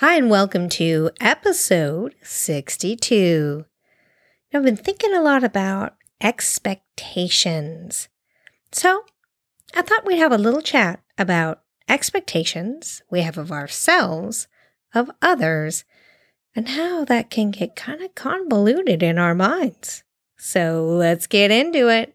Hi, 0.00 0.14
and 0.14 0.30
welcome 0.30 0.68
to 0.68 1.10
episode 1.20 2.14
62. 2.22 3.64
I've 4.54 4.62
been 4.62 4.76
thinking 4.76 5.12
a 5.12 5.20
lot 5.20 5.42
about 5.42 5.96
expectations. 6.20 8.08
So 8.70 9.02
I 9.74 9.82
thought 9.82 10.06
we'd 10.06 10.18
have 10.18 10.30
a 10.30 10.38
little 10.38 10.62
chat 10.62 11.00
about 11.18 11.62
expectations 11.88 13.02
we 13.10 13.22
have 13.22 13.36
of 13.36 13.50
ourselves, 13.50 14.46
of 14.94 15.10
others, 15.20 15.84
and 16.54 16.68
how 16.68 17.04
that 17.06 17.28
can 17.28 17.50
get 17.50 17.74
kind 17.74 18.00
of 18.00 18.14
convoluted 18.14 19.02
in 19.02 19.18
our 19.18 19.34
minds. 19.34 20.04
So 20.36 20.86
let's 20.86 21.26
get 21.26 21.50
into 21.50 21.88
it. 21.88 22.14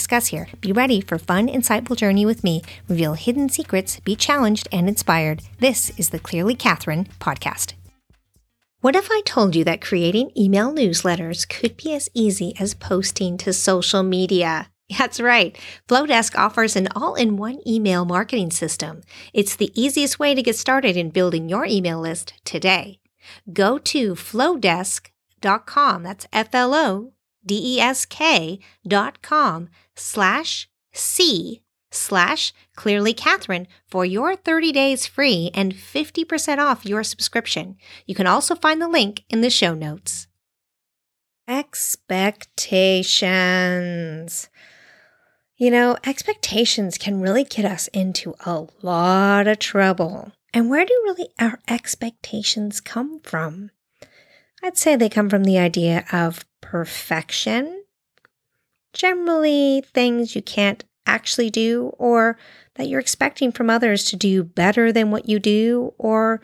discuss 0.00 0.28
here. 0.28 0.48
Be 0.62 0.72
ready 0.72 1.02
for 1.02 1.18
fun, 1.18 1.46
insightful 1.46 1.94
journey 1.94 2.24
with 2.24 2.42
me. 2.42 2.62
Reveal 2.88 3.12
hidden 3.12 3.50
secrets, 3.50 4.00
be 4.00 4.16
challenged 4.16 4.66
and 4.72 4.88
inspired. 4.88 5.42
This 5.58 5.90
is 5.98 6.08
the 6.08 6.18
Clearly 6.18 6.54
Catherine 6.54 7.06
podcast. 7.20 7.74
What 8.80 8.96
if 8.96 9.08
I 9.10 9.20
told 9.26 9.54
you 9.54 9.62
that 9.64 9.82
creating 9.82 10.32
email 10.34 10.72
newsletters 10.72 11.46
could 11.46 11.76
be 11.76 11.92
as 11.92 12.08
easy 12.14 12.54
as 12.58 12.72
posting 12.72 13.36
to 13.38 13.52
social 13.52 14.02
media? 14.02 14.70
That's 14.98 15.20
right. 15.20 15.54
Flodesk 15.86 16.34
offers 16.34 16.76
an 16.76 16.88
all 16.96 17.14
in 17.14 17.36
one 17.36 17.58
email 17.66 18.06
marketing 18.06 18.52
system. 18.52 19.02
It's 19.34 19.54
the 19.54 19.70
easiest 19.78 20.18
way 20.18 20.34
to 20.34 20.42
get 20.42 20.56
started 20.56 20.96
in 20.96 21.10
building 21.10 21.50
your 21.50 21.66
email 21.66 22.00
list 22.00 22.32
today. 22.46 23.00
Go 23.52 23.76
to 23.76 24.14
flodesk.com. 24.14 26.02
That's 26.04 26.26
F 26.32 26.54
L 26.54 26.74
O 26.74 27.12
D-E-S-K 27.44 28.58
dot 28.86 29.22
com 29.22 29.68
slash 30.00 30.68
C 30.92 31.62
slash 31.92 32.52
clearly 32.76 33.12
Catherine 33.12 33.66
for 33.86 34.04
your 34.04 34.36
30 34.36 34.70
days 34.72 35.06
free 35.06 35.50
and 35.54 35.74
50% 35.74 36.58
off 36.58 36.86
your 36.86 37.02
subscription. 37.02 37.76
You 38.06 38.14
can 38.14 38.26
also 38.26 38.54
find 38.54 38.80
the 38.80 38.88
link 38.88 39.24
in 39.28 39.40
the 39.40 39.50
show 39.50 39.74
notes. 39.74 40.28
Expectations. 41.48 44.48
You 45.56 45.70
know, 45.70 45.96
expectations 46.06 46.96
can 46.96 47.20
really 47.20 47.44
get 47.44 47.66
us 47.66 47.88
into 47.88 48.34
a 48.46 48.66
lot 48.82 49.46
of 49.46 49.58
trouble. 49.58 50.32
And 50.54 50.70
where 50.70 50.86
do 50.86 51.00
really 51.04 51.28
our 51.38 51.60
expectations 51.68 52.80
come 52.80 53.20
from? 53.20 53.70
I'd 54.62 54.78
say 54.78 54.96
they 54.96 55.08
come 55.08 55.28
from 55.28 55.44
the 55.44 55.58
idea 55.58 56.04
of 56.12 56.44
perfection, 56.60 57.79
generally 58.92 59.82
things 59.94 60.34
you 60.34 60.42
can't 60.42 60.84
actually 61.06 61.50
do 61.50 61.92
or 61.98 62.38
that 62.76 62.88
you're 62.88 63.00
expecting 63.00 63.52
from 63.52 63.70
others 63.70 64.04
to 64.04 64.16
do 64.16 64.44
better 64.44 64.92
than 64.92 65.10
what 65.10 65.28
you 65.28 65.38
do 65.38 65.92
or 65.98 66.40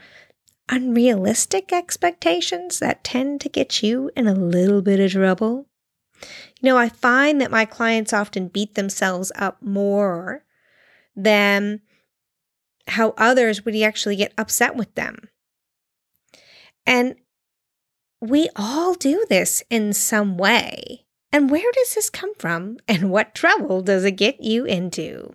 unrealistic 0.69 1.73
expectations 1.73 2.79
that 2.81 3.05
tend 3.05 3.41
to 3.41 3.49
get 3.49 3.83
you 3.83 4.11
in 4.17 4.27
a 4.27 4.35
little 4.35 4.83
bit 4.83 4.99
of 4.99 5.13
trouble. 5.13 5.67
You 6.61 6.71
know, 6.71 6.77
I 6.77 6.89
find 6.89 7.41
that 7.41 7.51
my 7.51 7.65
clients 7.65 8.13
often 8.13 8.49
beat 8.49 8.75
themselves 8.75 9.31
up 9.37 9.63
more 9.63 10.45
than 11.15 11.81
how 12.89 13.15
others 13.17 13.65
would 13.65 13.77
actually 13.77 14.17
get 14.17 14.33
upset 14.37 14.77
with 14.77 14.95
them. 14.95 15.29
And 16.87 17.17
we 18.21 18.49
all 18.57 18.95
do 18.95 19.27
this 19.29 19.63
in 19.71 19.93
some 19.93 20.37
way. 20.37 21.06
And 21.37 21.51
where 21.51 21.71
does 21.71 21.95
this 21.95 22.09
come 22.09 22.35
from? 22.37 22.79
And 22.89 23.11
what 23.11 23.35
trouble 23.35 23.83
does 23.83 24.07
it 24.07 24.13
get 24.13 24.43
you 24.43 24.65
into? 24.65 25.35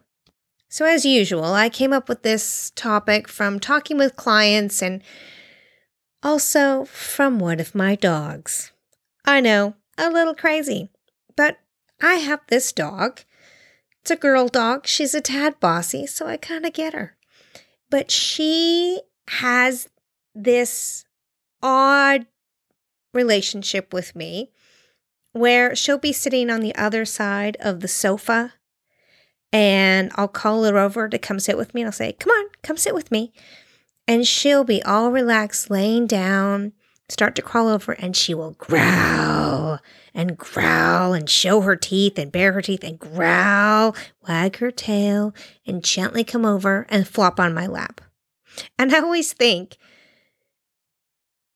So, 0.67 0.83
as 0.83 1.05
usual, 1.05 1.53
I 1.53 1.69
came 1.69 1.93
up 1.93 2.09
with 2.09 2.23
this 2.23 2.71
topic 2.75 3.27
from 3.27 3.59
talking 3.59 3.99
with 3.99 4.15
clients 4.15 4.81
and 4.81 5.03
also 6.23 6.85
from 6.85 7.37
one 7.37 7.59
of 7.59 7.75
my 7.75 7.93
dogs. 7.93 8.71
I 9.25 9.41
know, 9.41 9.75
a 9.95 10.09
little 10.09 10.33
crazy, 10.33 10.89
but 11.35 11.59
I 12.01 12.15
have 12.15 12.39
this 12.47 12.71
dog. 12.71 13.21
It's 14.01 14.09
a 14.09 14.15
girl 14.15 14.47
dog. 14.47 14.87
She's 14.87 15.13
a 15.13 15.21
tad 15.21 15.59
bossy, 15.59 16.07
so 16.07 16.25
I 16.25 16.37
kind 16.37 16.65
of 16.65 16.73
get 16.73 16.95
her. 16.95 17.15
But 17.91 18.09
she 18.09 19.01
has 19.27 19.87
this 20.33 21.05
odd 21.61 22.25
relationship 23.13 23.93
with 23.93 24.15
me 24.15 24.49
where 25.33 25.75
she'll 25.75 25.97
be 25.97 26.13
sitting 26.13 26.49
on 26.49 26.61
the 26.61 26.75
other 26.75 27.05
side 27.05 27.57
of 27.59 27.79
the 27.79 27.87
sofa 27.87 28.53
and 29.53 30.11
I'll 30.15 30.27
call 30.27 30.63
her 30.63 30.77
over 30.77 31.09
to 31.09 31.17
come 31.17 31.39
sit 31.39 31.57
with 31.57 31.73
me 31.73 31.81
and 31.81 31.87
I'll 31.87 31.93
say, 31.93 32.13
Come 32.13 32.31
on, 32.31 32.45
come 32.63 32.77
sit 32.77 32.93
with 32.93 33.11
me. 33.11 33.33
And 34.07 34.27
she'll 34.27 34.63
be 34.63 34.81
all 34.83 35.11
relaxed, 35.11 35.69
laying 35.69 36.07
down, 36.07 36.73
start 37.09 37.35
to 37.35 37.41
crawl 37.41 37.67
over, 37.67 37.91
and 37.93 38.15
she 38.15 38.33
will 38.33 38.51
growl 38.51 39.79
and 40.13 40.37
growl 40.37 41.13
and 41.13 41.29
show 41.29 41.61
her 41.61 41.75
teeth 41.75 42.17
and 42.17 42.31
bare 42.31 42.53
her 42.53 42.61
teeth 42.61 42.83
and 42.83 42.97
growl, 42.97 43.95
wag 44.27 44.57
her 44.57 44.71
tail, 44.71 45.33
and 45.65 45.83
gently 45.83 46.23
come 46.23 46.45
over 46.45 46.85
and 46.89 47.07
flop 47.07 47.39
on 47.39 47.53
my 47.53 47.67
lap. 47.67 48.01
And 48.77 48.93
I 48.93 48.99
always 48.99 49.33
think, 49.33 49.77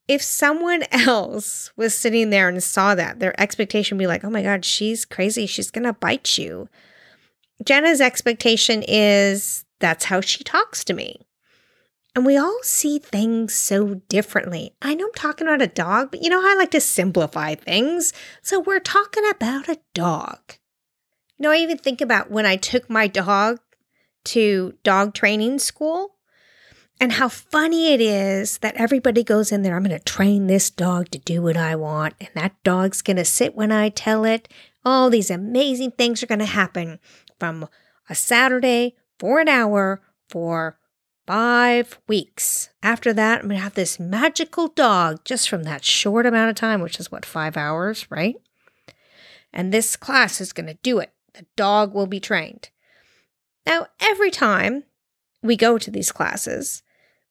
if 0.08 0.22
someone 0.22 0.84
else 0.92 1.72
was 1.76 1.96
sitting 1.96 2.30
there 2.30 2.48
and 2.48 2.62
saw 2.62 2.96
that, 2.96 3.20
their 3.20 3.40
expectation 3.40 3.98
would 3.98 4.04
be 4.04 4.08
like, 4.08 4.24
oh 4.24 4.30
my 4.30 4.44
God, 4.44 4.66
she's 4.66 5.06
crazy. 5.06 5.46
She's 5.46 5.72
going 5.72 5.86
to 5.86 5.94
bite 5.94 6.38
you. 6.38 6.70
Jenna's 7.64 8.02
expectation 8.02 8.84
is 8.88 9.66
that's 9.80 10.06
how 10.06 10.22
she 10.22 10.44
talks 10.44 10.84
to 10.86 10.94
me. 10.94 11.22
And 12.16 12.26
we 12.26 12.38
all 12.38 12.60
see 12.64 12.98
things 12.98 13.54
so 13.54 13.96
differently. 14.08 14.74
I 14.82 14.96
know 14.96 15.06
I'm 15.06 15.14
talking 15.14 15.48
about 15.48 15.62
a 15.62 15.68
dog, 15.68 16.12
but 16.12 16.22
you 16.22 16.30
know 16.30 16.42
how 16.42 16.54
I 16.54 16.56
like 16.56 16.72
to 16.72 16.80
simplify 16.80 17.56
things. 17.56 18.14
So 18.42 18.60
we're 18.60 18.80
talking 18.80 19.24
about 19.30 19.68
a 19.68 19.80
dog. 19.94 20.40
You 21.38 21.44
know, 21.44 21.52
I 21.52 21.58
even 21.58 21.78
think 21.78 22.00
about 22.00 22.32
when 22.32 22.46
I 22.46 22.56
took 22.56 22.90
my 22.90 23.08
dog 23.08 23.60
to 24.26 24.76
dog 24.84 25.14
training 25.14 25.60
school 25.60 26.15
and 27.00 27.14
how 27.14 27.28
funny 27.30 27.94
it 27.94 28.02
is 28.02 28.60
that 28.60 28.76
everybody 28.76 29.24
goes 29.24 29.52
in 29.52 29.62
there. 29.62 29.76
I'm 29.76 29.84
going 29.84 29.98
to 29.98 30.04
train 30.04 30.48
this 30.48 30.70
dog 30.70 31.10
to 31.10 31.20
do 31.20 31.42
what 31.42 31.58
I 31.58 31.76
want, 31.76 32.16
and 32.20 32.30
that 32.36 32.62
dog's 32.64 33.02
going 33.02 33.18
to 33.18 33.26
sit 33.26 33.56
when 33.56 33.72
I 33.72 33.90
tell 33.90 34.26
it. 34.26 34.48
All 34.84 35.10
these 35.10 35.30
amazing 35.30 35.92
things 35.92 36.24
are 36.24 36.28
going 36.28 36.40
to 36.40 36.46
happen 36.46 37.00
from 37.40 37.68
a 38.10 38.16
Saturday 38.16 38.96
for 39.20 39.40
an 39.40 39.48
hour 39.48 40.02
for 40.30 40.78
five 41.28 42.00
weeks. 42.08 42.70
After 42.84 43.12
that, 43.14 43.42
I'm 43.42 43.48
going 43.48 43.58
to 43.58 43.64
have 43.64 43.74
this 43.74 44.00
magical 44.00 44.68
dog 44.68 45.26
just 45.26 45.50
from 45.50 45.64
that 45.64 45.84
short 45.84 46.26
amount 46.26 46.52
of 46.52 46.56
time, 46.56 46.82
which 46.82 47.00
is 47.00 47.12
what, 47.12 47.26
five 47.26 47.58
hours, 47.58 48.10
right? 48.10 48.36
And 49.52 49.72
this 49.74 49.96
class 49.96 50.40
is 50.40 50.54
going 50.54 50.68
to 50.68 50.78
do 50.84 51.00
it. 51.00 51.14
The 51.34 51.46
dog 51.56 51.94
will 51.94 52.08
be 52.08 52.20
trained. 52.20 52.70
Now, 53.66 53.88
every 54.00 54.32
time 54.32 54.84
we 55.42 55.56
go 55.56 55.78
to 55.78 55.90
these 55.90 56.12
classes, 56.12 56.84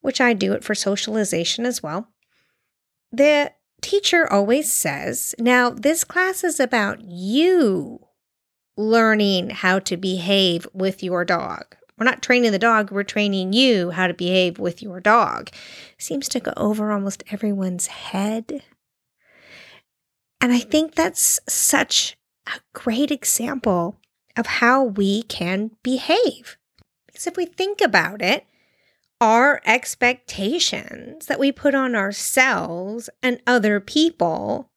which 0.05 0.21
I 0.21 0.35
do 0.35 0.53
it 0.53 0.63
for 0.63 0.75
socialization 0.75 1.65
as 1.65 1.83
well, 1.83 2.09
the 3.11 3.53
teacher 3.81 4.31
always 4.31 4.71
says, 4.71 5.35
Now, 5.39 5.71
this 5.71 6.05
class 6.05 6.45
is 6.45 6.61
about 6.61 7.01
you 7.01 8.01
learning 8.77 9.49
how 9.49 9.79
to 9.79 9.97
behave 9.97 10.69
with 10.75 11.03
your 11.03 11.25
dog. 11.25 11.75
We're 11.97 12.05
not 12.05 12.21
training 12.21 12.53
the 12.53 12.59
dog, 12.59 12.91
we're 12.91 13.03
training 13.03 13.55
you 13.55 13.93
how 13.93 14.07
to 14.07 14.13
behave 14.13 14.59
with 14.59 14.83
your 14.83 15.01
dog. 15.01 15.49
Seems 15.97 16.29
to 16.29 16.41
go 16.41 16.53
over 16.55 16.93
almost 16.93 17.25
everyone's 17.31 17.87
head. 17.87 18.63
And 20.39 20.53
I 20.53 20.59
think 20.59 20.95
that's 20.97 21.41
such 21.49 22.19
a 22.47 22.61
great 22.75 23.11
example 23.11 23.97
of 24.37 24.45
how 24.47 24.85
we 24.85 25.23
can 25.23 25.71
behave. 25.83 26.59
Because 27.07 27.27
if 27.27 27.39
we 27.39 27.47
think 27.47 27.81
about 27.81 28.21
it, 28.21 28.45
our 29.25 29.63
expectations 29.65 31.25
that 31.25 31.39
we 31.39 31.51
put 31.51 31.75
on 31.75 31.95
ourselves 31.95 33.09
and 33.23 33.41
other 33.47 33.81
people 33.81 34.71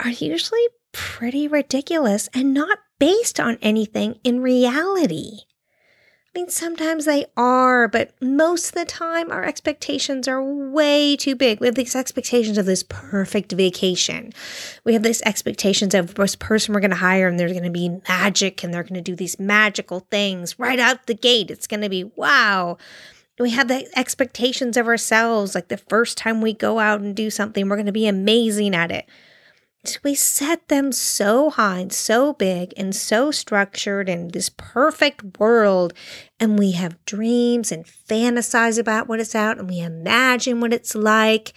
are 0.00 0.10
usually 0.10 0.66
pretty 0.90 1.46
ridiculous 1.46 2.28
and 2.34 2.52
not 2.52 2.80
based 2.98 3.38
on 3.38 3.56
anything 3.62 4.18
in 4.24 4.40
reality. 4.40 5.42
I 6.34 6.40
mean, 6.40 6.48
sometimes 6.48 7.04
they 7.04 7.26
are, 7.36 7.86
but 7.86 8.20
most 8.20 8.70
of 8.70 8.74
the 8.74 8.84
time, 8.84 9.30
our 9.30 9.44
expectations 9.44 10.26
are 10.26 10.42
way 10.42 11.14
too 11.14 11.36
big. 11.36 11.60
We 11.60 11.68
have 11.68 11.76
these 11.76 11.94
expectations 11.94 12.58
of 12.58 12.66
this 12.66 12.82
perfect 12.82 13.52
vacation. 13.52 14.32
We 14.82 14.94
have 14.94 15.04
these 15.04 15.22
expectations 15.22 15.94
of 15.94 16.16
this 16.16 16.34
person 16.34 16.74
we're 16.74 16.80
going 16.80 16.90
to 16.90 16.96
hire 16.96 17.28
and 17.28 17.38
they're 17.38 17.46
going 17.50 17.62
to 17.62 17.70
be 17.70 18.00
magic 18.08 18.64
and 18.64 18.74
they're 18.74 18.82
going 18.82 18.94
to 18.94 19.00
do 19.00 19.14
these 19.14 19.38
magical 19.38 20.00
things 20.10 20.58
right 20.58 20.80
out 20.80 21.06
the 21.06 21.14
gate. 21.14 21.52
It's 21.52 21.68
going 21.68 21.82
to 21.82 21.88
be 21.88 22.02
wow. 22.02 22.78
We 23.38 23.50
have 23.50 23.68
the 23.68 23.88
expectations 23.98 24.76
of 24.76 24.86
ourselves, 24.86 25.54
like 25.54 25.68
the 25.68 25.76
first 25.76 26.16
time 26.16 26.40
we 26.40 26.52
go 26.52 26.78
out 26.78 27.00
and 27.00 27.16
do 27.16 27.30
something, 27.30 27.68
we're 27.68 27.76
going 27.76 27.86
to 27.86 27.92
be 27.92 28.06
amazing 28.06 28.74
at 28.74 28.90
it 28.90 29.06
we 30.02 30.14
set 30.14 30.68
them 30.68 30.92
so 30.92 31.50
high 31.50 31.80
and 31.80 31.92
so 31.92 32.32
big 32.32 32.72
and 32.76 32.94
so 32.94 33.30
structured 33.30 34.08
in 34.08 34.28
this 34.28 34.48
perfect 34.48 35.38
world. 35.38 35.92
And 36.40 36.58
we 36.58 36.72
have 36.72 37.04
dreams 37.04 37.70
and 37.70 37.84
fantasize 37.84 38.78
about 38.78 39.08
what 39.08 39.20
it's 39.20 39.34
out 39.34 39.58
and 39.58 39.68
we 39.68 39.80
imagine 39.80 40.60
what 40.60 40.72
it's 40.72 40.94
like 40.94 41.52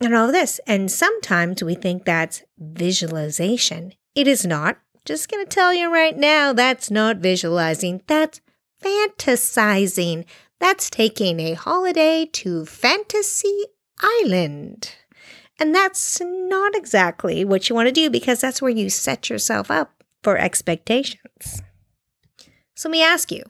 and 0.00 0.14
all 0.14 0.30
this. 0.30 0.60
And 0.66 0.90
sometimes 0.90 1.62
we 1.62 1.74
think 1.74 2.04
that's 2.04 2.42
visualization. 2.58 3.94
It 4.14 4.28
is 4.28 4.46
not. 4.46 4.78
Just 5.04 5.30
going 5.30 5.44
to 5.44 5.50
tell 5.50 5.72
you 5.72 5.92
right 5.92 6.16
now, 6.16 6.52
that's 6.52 6.90
not 6.90 7.16
visualizing. 7.16 8.02
That's 8.06 8.40
fantasizing. 8.82 10.26
That's 10.60 10.90
taking 10.90 11.38
a 11.40 11.54
holiday 11.54 12.26
to 12.32 12.66
Fantasy 12.66 13.64
Island. 14.00 14.92
And 15.60 15.74
that's 15.74 16.20
not 16.20 16.74
exactly 16.74 17.44
what 17.44 17.68
you 17.68 17.74
want 17.74 17.88
to 17.88 17.92
do 17.92 18.10
because 18.10 18.40
that's 18.40 18.62
where 18.62 18.70
you 18.70 18.90
set 18.90 19.28
yourself 19.30 19.70
up 19.70 20.02
for 20.22 20.36
expectations. 20.36 21.62
So 22.74 22.88
let 22.88 22.92
me 22.92 23.02
ask 23.02 23.32
you 23.32 23.42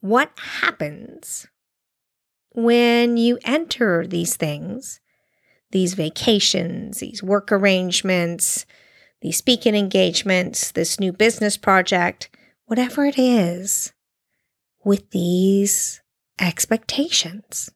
what 0.00 0.30
happens 0.60 1.46
when 2.50 3.16
you 3.16 3.38
enter 3.44 4.06
these 4.06 4.36
things, 4.36 5.00
these 5.70 5.94
vacations, 5.94 7.00
these 7.00 7.22
work 7.22 7.50
arrangements, 7.50 8.66
these 9.22 9.38
speaking 9.38 9.74
engagements, 9.74 10.72
this 10.72 11.00
new 11.00 11.12
business 11.12 11.56
project, 11.56 12.28
whatever 12.66 13.04
it 13.06 13.18
is, 13.18 13.92
with 14.84 15.10
these 15.10 16.02
expectations? 16.40 17.70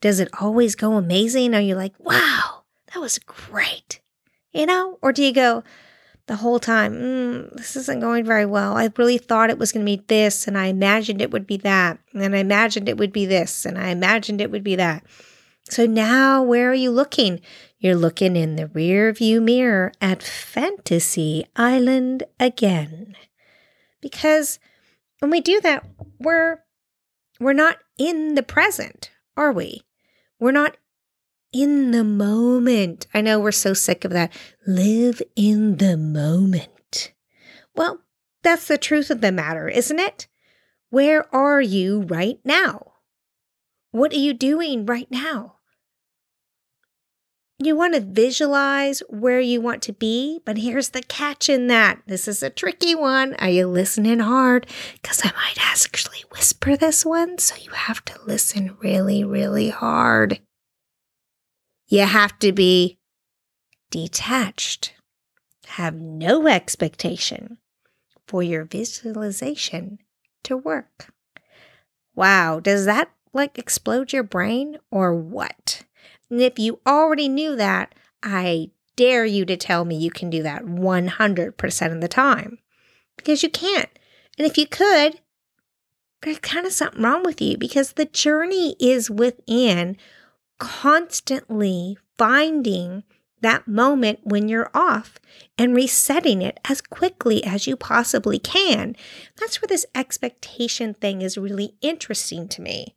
Does 0.00 0.20
it 0.20 0.28
always 0.40 0.74
go 0.74 0.94
amazing? 0.94 1.54
Are 1.54 1.60
you 1.60 1.74
like, 1.74 1.92
wow, 1.98 2.62
that 2.92 3.00
was 3.00 3.18
great? 3.18 4.00
You 4.52 4.66
know? 4.66 4.98
Or 5.02 5.12
do 5.12 5.22
you 5.22 5.32
go 5.32 5.62
the 6.30 6.36
whole 6.36 6.60
time, 6.60 6.94
mm, 6.94 7.52
this 7.56 7.74
isn't 7.74 7.98
going 7.98 8.24
very 8.24 8.46
well. 8.46 8.76
I 8.76 8.88
really 8.96 9.18
thought 9.18 9.50
it 9.50 9.58
was 9.58 9.72
going 9.72 9.84
to 9.84 9.96
be 9.96 10.04
this, 10.06 10.46
and 10.46 10.56
I 10.56 10.66
imagined 10.66 11.20
it 11.20 11.32
would 11.32 11.44
be 11.44 11.56
that, 11.56 11.98
and 12.14 12.36
I 12.36 12.38
imagined 12.38 12.88
it 12.88 12.98
would 12.98 13.12
be 13.12 13.26
this, 13.26 13.66
and 13.66 13.76
I 13.76 13.88
imagined 13.88 14.40
it 14.40 14.48
would 14.52 14.62
be 14.62 14.76
that. 14.76 15.04
So 15.68 15.86
now 15.86 16.40
where 16.40 16.70
are 16.70 16.74
you 16.74 16.92
looking? 16.92 17.40
You're 17.80 17.96
looking 17.96 18.36
in 18.36 18.54
the 18.54 18.68
rear 18.68 19.12
view 19.12 19.40
mirror 19.40 19.90
at 20.00 20.22
Fantasy 20.22 21.46
Island 21.56 22.22
again. 22.38 23.16
Because 24.00 24.60
when 25.20 25.30
we 25.30 25.40
do 25.40 25.60
that, 25.60 25.86
we're 26.18 26.58
we're 27.38 27.52
not 27.52 27.78
in 27.98 28.34
the 28.34 28.42
present, 28.42 29.10
are 29.36 29.52
we? 29.52 29.82
We're 30.38 30.52
not 30.52 30.76
in 31.52 31.90
the 31.90 32.04
moment. 32.04 33.06
I 33.14 33.20
know 33.20 33.40
we're 33.40 33.52
so 33.52 33.74
sick 33.74 34.04
of 34.04 34.10
that. 34.12 34.32
Live 34.66 35.22
in 35.36 35.76
the 35.76 35.96
moment. 35.96 37.12
Well, 37.74 38.00
that's 38.42 38.66
the 38.66 38.78
truth 38.78 39.10
of 39.10 39.20
the 39.20 39.32
matter, 39.32 39.68
isn't 39.68 39.98
it? 39.98 40.26
Where 40.90 41.34
are 41.34 41.60
you 41.60 42.02
right 42.02 42.38
now? 42.44 42.92
What 43.92 44.12
are 44.12 44.18
you 44.18 44.32
doing 44.34 44.86
right 44.86 45.10
now? 45.10 45.56
You 47.62 47.76
want 47.76 47.92
to 47.92 48.00
visualize 48.00 49.02
where 49.10 49.38
you 49.38 49.60
want 49.60 49.82
to 49.82 49.92
be, 49.92 50.40
but 50.46 50.56
here's 50.56 50.90
the 50.90 51.02
catch 51.02 51.50
in 51.50 51.66
that. 51.66 52.00
This 52.06 52.26
is 52.26 52.42
a 52.42 52.48
tricky 52.48 52.94
one. 52.94 53.34
Are 53.34 53.50
you 53.50 53.66
listening 53.66 54.20
hard? 54.20 54.66
Because 54.94 55.20
I 55.22 55.30
might 55.32 55.58
actually 55.60 56.24
whisper 56.32 56.74
this 56.74 57.04
one, 57.04 57.36
so 57.36 57.54
you 57.56 57.70
have 57.72 58.02
to 58.06 58.18
listen 58.24 58.78
really, 58.80 59.24
really 59.24 59.68
hard. 59.68 60.40
You 61.86 62.06
have 62.06 62.38
to 62.38 62.50
be 62.50 62.98
detached, 63.90 64.94
have 65.66 65.94
no 65.94 66.46
expectation 66.46 67.58
for 68.26 68.42
your 68.42 68.64
visualization 68.64 69.98
to 70.44 70.56
work. 70.56 71.12
Wow, 72.14 72.58
does 72.60 72.86
that 72.86 73.10
like 73.34 73.58
explode 73.58 74.14
your 74.14 74.22
brain 74.22 74.78
or 74.90 75.14
what? 75.14 75.82
And 76.30 76.40
if 76.40 76.58
you 76.58 76.80
already 76.86 77.28
knew 77.28 77.56
that, 77.56 77.94
I 78.22 78.70
dare 78.96 79.24
you 79.24 79.44
to 79.46 79.56
tell 79.56 79.84
me 79.84 79.96
you 79.96 80.10
can 80.10 80.30
do 80.30 80.42
that 80.42 80.64
100% 80.64 81.92
of 81.92 82.00
the 82.00 82.08
time 82.08 82.58
because 83.16 83.42
you 83.42 83.50
can't. 83.50 83.88
And 84.38 84.46
if 84.46 84.56
you 84.56 84.66
could, 84.66 85.20
there's 86.22 86.38
kind 86.38 86.66
of 86.66 86.72
something 86.72 87.02
wrong 87.02 87.22
with 87.22 87.40
you 87.40 87.56
because 87.56 87.92
the 87.92 88.04
journey 88.04 88.76
is 88.78 89.10
within 89.10 89.96
constantly 90.58 91.96
finding 92.18 93.04
that 93.40 93.66
moment 93.66 94.20
when 94.22 94.48
you're 94.48 94.70
off 94.74 95.18
and 95.56 95.74
resetting 95.74 96.42
it 96.42 96.60
as 96.68 96.82
quickly 96.82 97.42
as 97.42 97.66
you 97.66 97.74
possibly 97.74 98.38
can. 98.38 98.94
That's 99.38 99.60
where 99.60 99.68
this 99.68 99.86
expectation 99.94 100.94
thing 100.94 101.22
is 101.22 101.38
really 101.38 101.74
interesting 101.80 102.48
to 102.48 102.60
me. 102.60 102.94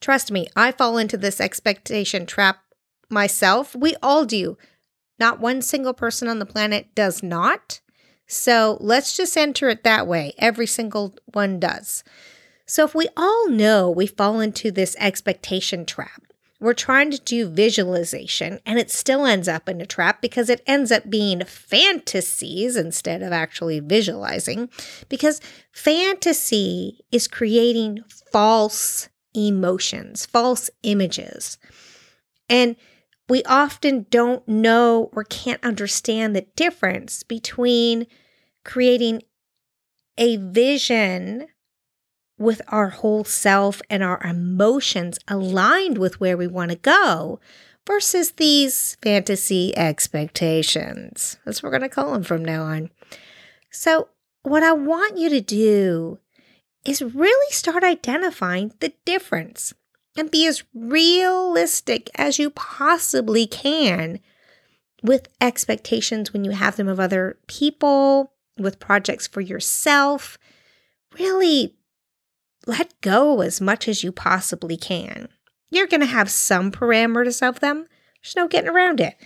Trust 0.00 0.30
me, 0.30 0.46
I 0.56 0.72
fall 0.72 0.98
into 0.98 1.16
this 1.16 1.40
expectation 1.40 2.26
trap 2.26 2.63
myself. 3.14 3.74
We 3.74 3.94
all 4.02 4.26
do. 4.26 4.58
Not 5.18 5.40
one 5.40 5.62
single 5.62 5.94
person 5.94 6.28
on 6.28 6.38
the 6.38 6.46
planet 6.46 6.94
does 6.94 7.22
not. 7.22 7.80
So 8.26 8.76
let's 8.80 9.16
just 9.16 9.36
enter 9.36 9.68
it 9.68 9.84
that 9.84 10.06
way. 10.06 10.34
Every 10.38 10.66
single 10.66 11.14
one 11.32 11.60
does. 11.60 12.04
So 12.66 12.84
if 12.84 12.94
we 12.94 13.08
all 13.16 13.48
know 13.48 13.90
we 13.90 14.06
fall 14.06 14.40
into 14.40 14.70
this 14.70 14.96
expectation 14.98 15.84
trap, 15.86 16.22
we're 16.60 16.72
trying 16.72 17.10
to 17.10 17.20
do 17.20 17.46
visualization 17.46 18.58
and 18.64 18.78
it 18.78 18.90
still 18.90 19.26
ends 19.26 19.48
up 19.48 19.68
in 19.68 19.82
a 19.82 19.86
trap 19.86 20.22
because 20.22 20.48
it 20.48 20.62
ends 20.66 20.90
up 20.90 21.10
being 21.10 21.44
fantasies 21.44 22.76
instead 22.76 23.22
of 23.22 23.32
actually 23.32 23.80
visualizing 23.80 24.70
because 25.10 25.42
fantasy 25.72 27.04
is 27.12 27.28
creating 27.28 28.02
false 28.32 29.10
emotions, 29.34 30.24
false 30.24 30.70
images. 30.82 31.58
And 32.48 32.76
we 33.28 33.42
often 33.44 34.06
don't 34.10 34.46
know 34.46 35.10
or 35.12 35.24
can't 35.24 35.64
understand 35.64 36.34
the 36.34 36.46
difference 36.56 37.22
between 37.22 38.06
creating 38.64 39.22
a 40.18 40.36
vision 40.36 41.46
with 42.38 42.60
our 42.68 42.90
whole 42.90 43.24
self 43.24 43.80
and 43.88 44.02
our 44.02 44.20
emotions 44.22 45.18
aligned 45.28 45.98
with 45.98 46.20
where 46.20 46.36
we 46.36 46.46
want 46.46 46.70
to 46.70 46.76
go 46.76 47.40
versus 47.86 48.32
these 48.32 48.96
fantasy 49.02 49.76
expectations. 49.76 51.38
That's 51.44 51.62
what 51.62 51.68
we're 51.68 51.78
going 51.78 51.88
to 51.88 51.94
call 51.94 52.12
them 52.12 52.24
from 52.24 52.44
now 52.44 52.62
on. 52.64 52.90
So, 53.70 54.08
what 54.42 54.62
I 54.62 54.72
want 54.72 55.16
you 55.16 55.30
to 55.30 55.40
do 55.40 56.18
is 56.84 57.02
really 57.02 57.52
start 57.52 57.82
identifying 57.82 58.72
the 58.80 58.92
difference 59.04 59.72
and 60.16 60.30
be 60.30 60.46
as 60.46 60.64
realistic 60.74 62.10
as 62.14 62.38
you 62.38 62.50
possibly 62.50 63.46
can 63.46 64.20
with 65.02 65.28
expectations 65.40 66.32
when 66.32 66.44
you 66.44 66.52
have 66.52 66.76
them 66.76 66.88
of 66.88 66.98
other 66.98 67.38
people, 67.46 68.32
with 68.58 68.80
projects 68.80 69.26
for 69.26 69.40
yourself. 69.40 70.38
Really 71.18 71.76
let 72.66 72.98
go 73.00 73.40
as 73.42 73.60
much 73.60 73.88
as 73.88 74.02
you 74.02 74.12
possibly 74.12 74.76
can. 74.76 75.28
You're 75.70 75.86
going 75.86 76.00
to 76.00 76.06
have 76.06 76.30
some 76.30 76.70
parameters 76.70 77.46
of 77.46 77.60
them. 77.60 77.86
There's 78.22 78.36
no 78.36 78.48
getting 78.48 78.70
around 78.70 79.00
it. 79.00 79.16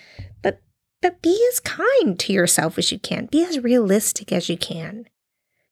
But 0.43 0.63
but 1.01 1.23
be 1.23 1.39
as 1.53 1.61
kind 1.61 2.19
to 2.19 2.33
yourself 2.33 2.79
as 2.79 2.91
you 2.91 2.99
can. 2.99 3.27
Be 3.27 3.45
as 3.45 3.61
realistic 3.61 4.33
as 4.33 4.49
you 4.49 4.57
can. 4.57 5.09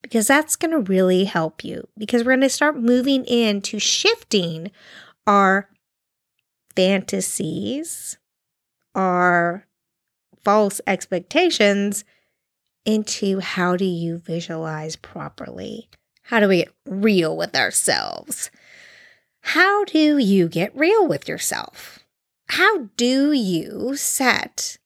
Because 0.01 0.27
that's 0.27 0.55
going 0.55 0.71
to 0.71 0.79
really 0.79 1.25
help 1.25 1.65
you 1.65 1.87
because 1.97 2.23
we're 2.23 2.31
going 2.31 2.41
to 2.41 2.49
start 2.49 2.77
moving 2.77 3.25
into 3.25 3.79
shifting 3.79 4.71
our 5.27 5.69
fantasies, 6.75 8.17
our 8.95 9.67
false 10.43 10.79
expectations 10.87 12.05
into 12.85 13.39
how 13.39 13.75
do 13.75 13.85
you 13.85 14.17
visualize 14.17 14.95
properly? 14.95 15.89
How 16.23 16.39
do 16.39 16.47
we 16.47 16.59
get 16.59 16.73
real 16.85 17.35
with 17.35 17.55
ourselves? 17.55 18.49
How 19.41 19.83
do 19.83 20.17
you 20.17 20.47
get 20.47 20.75
real 20.75 21.07
with 21.07 21.27
yourself? 21.27 21.99
How 22.49 22.89
do 22.95 23.33
you 23.33 23.95
set 23.97 24.77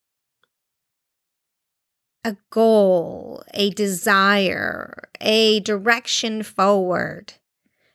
a 2.24 2.38
goal, 2.50 3.44
a 3.54 3.70
desire, 3.72 5.10
a 5.20 5.60
direction 5.60 6.44
forward? 6.44 7.34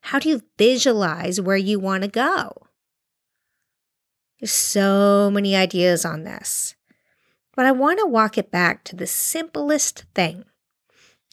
How 0.06 0.20
do 0.20 0.28
you 0.28 0.42
visualize 0.56 1.40
where 1.40 1.56
you 1.56 1.80
want 1.80 2.04
to 2.04 2.08
go? 2.08 2.52
There's 4.38 4.52
so 4.52 5.32
many 5.32 5.56
ideas 5.56 6.04
on 6.04 6.22
this. 6.22 6.76
But 7.56 7.66
I 7.66 7.72
want 7.72 7.98
to 7.98 8.06
walk 8.06 8.38
it 8.38 8.52
back 8.52 8.84
to 8.84 8.94
the 8.94 9.08
simplest 9.08 10.04
thing. 10.14 10.44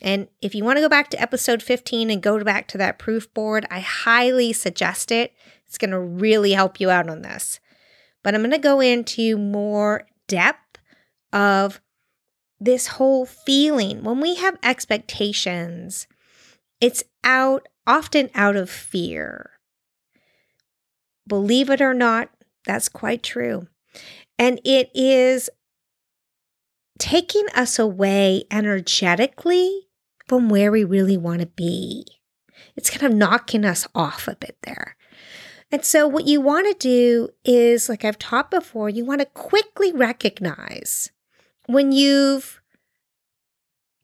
And 0.01 0.27
if 0.41 0.55
you 0.55 0.63
want 0.63 0.77
to 0.77 0.81
go 0.81 0.89
back 0.89 1.11
to 1.11 1.21
episode 1.21 1.61
15 1.61 2.09
and 2.09 2.19
go 2.19 2.43
back 2.43 2.67
to 2.69 2.79
that 2.79 2.97
proof 2.97 3.31
board, 3.31 3.67
I 3.69 3.79
highly 3.79 4.53
suggest 4.53 5.11
it. 5.11 5.33
It's 5.67 5.77
going 5.77 5.91
to 5.91 5.99
really 5.99 6.53
help 6.53 6.79
you 6.79 6.89
out 6.89 7.09
on 7.09 7.21
this. 7.21 7.59
But 8.23 8.33
I'm 8.33 8.41
going 8.41 8.51
to 8.51 8.57
go 8.57 8.79
into 8.79 9.37
more 9.37 10.07
depth 10.27 10.79
of 11.31 11.79
this 12.59 12.87
whole 12.87 13.27
feeling. 13.27 14.03
When 14.03 14.19
we 14.19 14.33
have 14.37 14.57
expectations, 14.63 16.07
it's 16.81 17.03
out 17.23 17.67
often 17.85 18.29
out 18.33 18.55
of 18.55 18.69
fear. 18.69 19.51
Believe 21.27 21.69
it 21.69 21.81
or 21.81 21.93
not, 21.93 22.29
that's 22.65 22.89
quite 22.89 23.23
true. 23.23 23.67
And 24.37 24.59
it 24.63 24.89
is 24.93 25.49
taking 26.99 27.45
us 27.55 27.79
away 27.79 28.43
energetically 28.51 29.87
from 30.27 30.49
where 30.49 30.71
we 30.71 30.83
really 30.83 31.17
want 31.17 31.41
to 31.41 31.47
be. 31.47 32.05
It's 32.75 32.89
kind 32.89 33.11
of 33.11 33.17
knocking 33.17 33.65
us 33.65 33.87
off 33.93 34.27
a 34.27 34.35
bit 34.35 34.57
there. 34.63 34.95
And 35.71 35.83
so, 35.83 36.07
what 36.07 36.27
you 36.27 36.39
want 36.39 36.67
to 36.67 36.87
do 36.87 37.29
is, 37.43 37.89
like 37.89 38.05
I've 38.05 38.19
taught 38.19 38.51
before, 38.51 38.89
you 38.89 39.05
want 39.05 39.21
to 39.21 39.25
quickly 39.25 39.91
recognize 39.91 41.11
when 41.65 41.91
you've 41.91 42.61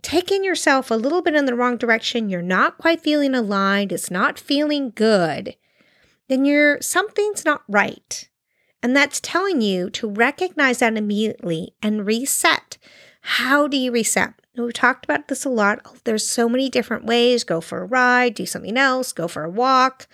taken 0.01 0.43
yourself 0.43 0.89
a 0.89 0.95
little 0.95 1.21
bit 1.21 1.35
in 1.35 1.45
the 1.45 1.55
wrong 1.55 1.77
direction, 1.77 2.29
you're 2.29 2.41
not 2.41 2.77
quite 2.77 3.01
feeling 3.01 3.35
aligned, 3.35 3.91
it's 3.91 4.11
not 4.11 4.39
feeling 4.39 4.91
good, 4.91 5.55
then 6.27 6.45
you're 6.45 6.81
something's 6.81 7.45
not 7.45 7.63
right. 7.67 8.29
And 8.81 8.95
that's 8.95 9.19
telling 9.19 9.61
you 9.61 9.89
to 9.91 10.09
recognize 10.09 10.79
that 10.79 10.95
immediately 10.95 11.73
and 11.81 12.05
reset. 12.05 12.77
How 13.21 13.67
do 13.67 13.75
you 13.75 13.91
reset? 13.91 14.33
We've 14.55 14.73
talked 14.73 15.05
about 15.05 15.27
this 15.27 15.45
a 15.45 15.49
lot. 15.49 16.03
There's 16.03 16.27
so 16.27 16.49
many 16.49 16.69
different 16.69 17.05
ways. 17.05 17.43
Go 17.43 17.61
for 17.61 17.81
a 17.81 17.85
ride, 17.85 18.33
do 18.35 18.45
something 18.45 18.77
else, 18.77 19.13
go 19.13 19.27
for 19.27 19.43
a 19.43 19.49
walk, 19.49 20.07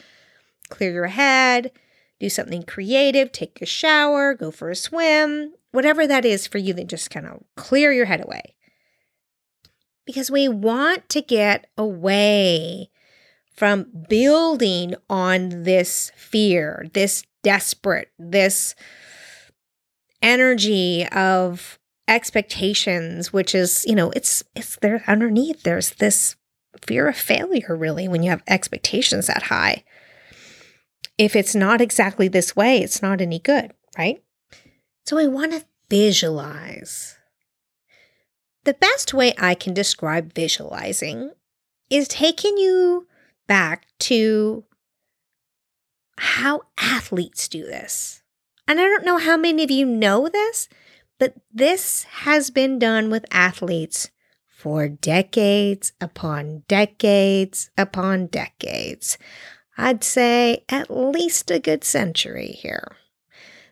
clear 0.69 0.91
your 0.91 1.07
head, 1.07 1.71
do 2.19 2.29
something 2.29 2.63
creative, 2.63 3.31
take 3.31 3.61
a 3.61 3.65
shower, 3.65 4.33
go 4.33 4.51
for 4.51 4.69
a 4.69 4.75
swim, 4.75 5.53
whatever 5.71 6.07
that 6.07 6.25
is 6.25 6.47
for 6.47 6.57
you, 6.57 6.73
then 6.73 6.87
just 6.87 7.09
kind 7.09 7.25
of 7.25 7.43
clear 7.55 7.91
your 7.91 8.05
head 8.05 8.23
away. 8.23 8.54
Because 10.05 10.29
we 10.29 10.47
want 10.47 11.09
to 11.09 11.21
get 11.21 11.67
away 11.77 12.89
from 13.55 13.87
building 14.09 14.95
on 15.09 15.63
this 15.63 16.11
fear, 16.15 16.85
this 16.93 17.23
desperate, 17.43 18.11
this 18.19 18.75
energy 20.21 21.07
of 21.07 21.79
expectations, 22.07 23.31
which 23.31 23.55
is, 23.55 23.85
you 23.87 23.95
know, 23.95 24.11
it's 24.11 24.43
it's 24.55 24.77
there 24.77 25.03
underneath. 25.07 25.63
There's 25.63 25.91
this 25.91 26.35
fear 26.85 27.07
of 27.07 27.15
failure 27.15 27.75
really 27.75 28.07
when 28.07 28.23
you 28.23 28.29
have 28.29 28.43
expectations 28.47 29.27
that 29.27 29.43
high. 29.43 29.83
If 31.17 31.35
it's 31.35 31.55
not 31.55 31.81
exactly 31.81 32.27
this 32.27 32.55
way, 32.55 32.79
it's 32.79 33.01
not 33.01 33.21
any 33.21 33.39
good, 33.39 33.73
right? 33.97 34.21
So 35.05 35.15
we 35.15 35.27
want 35.27 35.53
to 35.53 35.65
visualize. 35.89 37.14
The 38.65 38.73
best 38.73 39.13
way 39.13 39.33
I 39.37 39.53
can 39.53 39.75
describe 39.75 40.33
visualizing 40.33 41.31
is 41.89 42.07
taking 42.07 42.57
you 42.57 43.07
back 43.47 43.85
to 43.99 44.63
how 46.17 46.63
athletes 46.79 47.47
do 47.47 47.63
this. 47.63 48.23
And 48.67 48.79
I 48.79 48.83
don't 48.83 49.05
know 49.05 49.17
how 49.17 49.37
many 49.37 49.63
of 49.63 49.69
you 49.69 49.85
know 49.85 50.27
this, 50.27 50.67
but 51.19 51.35
this 51.53 52.03
has 52.25 52.49
been 52.49 52.79
done 52.79 53.11
with 53.11 53.25
athletes 53.29 54.09
for 54.47 54.89
decades 54.89 55.93
upon 56.01 56.63
decades 56.67 57.69
upon 57.77 58.25
decades. 58.27 59.19
I'd 59.77 60.03
say 60.03 60.63
at 60.69 60.89
least 60.89 61.51
a 61.51 61.59
good 61.59 61.83
century 61.83 62.47
here. 62.47 62.95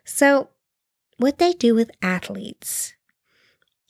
So, 0.06 0.50
what 1.18 1.40
they 1.40 1.54
do 1.54 1.74
with 1.74 1.90
athletes 2.04 2.94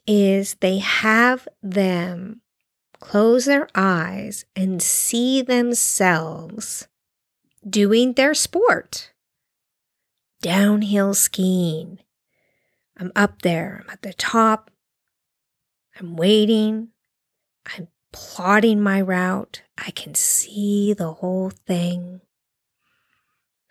is 0.05 0.55
they 0.55 0.79
have 0.79 1.47
them 1.61 2.41
close 2.99 3.45
their 3.45 3.67
eyes 3.75 4.45
and 4.55 4.81
see 4.81 5.41
themselves 5.41 6.87
doing 7.67 8.13
their 8.13 8.33
sport. 8.33 9.11
Downhill 10.41 11.13
skiing. 11.13 11.99
I'm 12.97 13.11
up 13.15 13.41
there, 13.41 13.81
I'm 13.83 13.89
at 13.89 14.01
the 14.01 14.13
top. 14.13 14.71
I'm 15.99 16.15
waiting. 16.15 16.89
I'm 17.65 17.87
plotting 18.11 18.81
my 18.81 19.01
route. 19.01 19.61
I 19.77 19.91
can 19.91 20.15
see 20.15 20.93
the 20.93 21.13
whole 21.13 21.49
thing. 21.49 22.21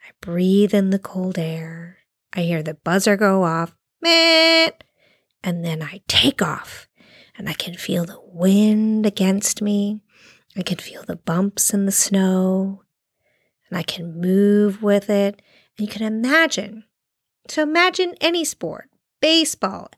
I 0.06 0.10
breathe 0.20 0.74
in 0.74 0.90
the 0.90 0.98
cold 0.98 1.38
air. 1.38 1.98
I 2.32 2.42
hear 2.42 2.62
the 2.62 2.74
buzzer 2.74 3.16
go 3.16 3.44
off. 3.44 3.74
Meh! 4.00 4.70
And 5.44 5.64
then 5.64 5.82
I 5.82 6.02
take 6.08 6.40
off 6.40 6.88
and 7.36 7.48
I 7.48 7.54
can 7.54 7.74
feel 7.74 8.04
the 8.04 8.20
wind 8.22 9.06
against 9.06 9.62
me. 9.62 10.00
I 10.56 10.62
can 10.62 10.78
feel 10.78 11.02
the 11.02 11.16
bumps 11.16 11.72
in 11.72 11.86
the 11.86 11.92
snow 11.92 12.82
and 13.68 13.78
I 13.78 13.82
can 13.82 14.20
move 14.20 14.82
with 14.82 15.08
it. 15.08 15.40
And 15.78 15.86
you 15.86 15.92
can 15.92 16.02
imagine. 16.02 16.84
So 17.48 17.62
imagine 17.62 18.14
any 18.20 18.44
sport, 18.44 18.90
baseball, 19.20 19.90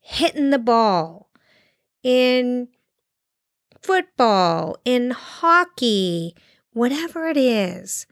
hitting 0.00 0.50
the 0.50 0.58
ball, 0.58 1.30
in 2.02 2.68
football, 3.82 4.76
in 4.84 5.10
hockey, 5.10 6.34
whatever 6.72 7.26
it 7.26 7.36
is. 7.36 8.06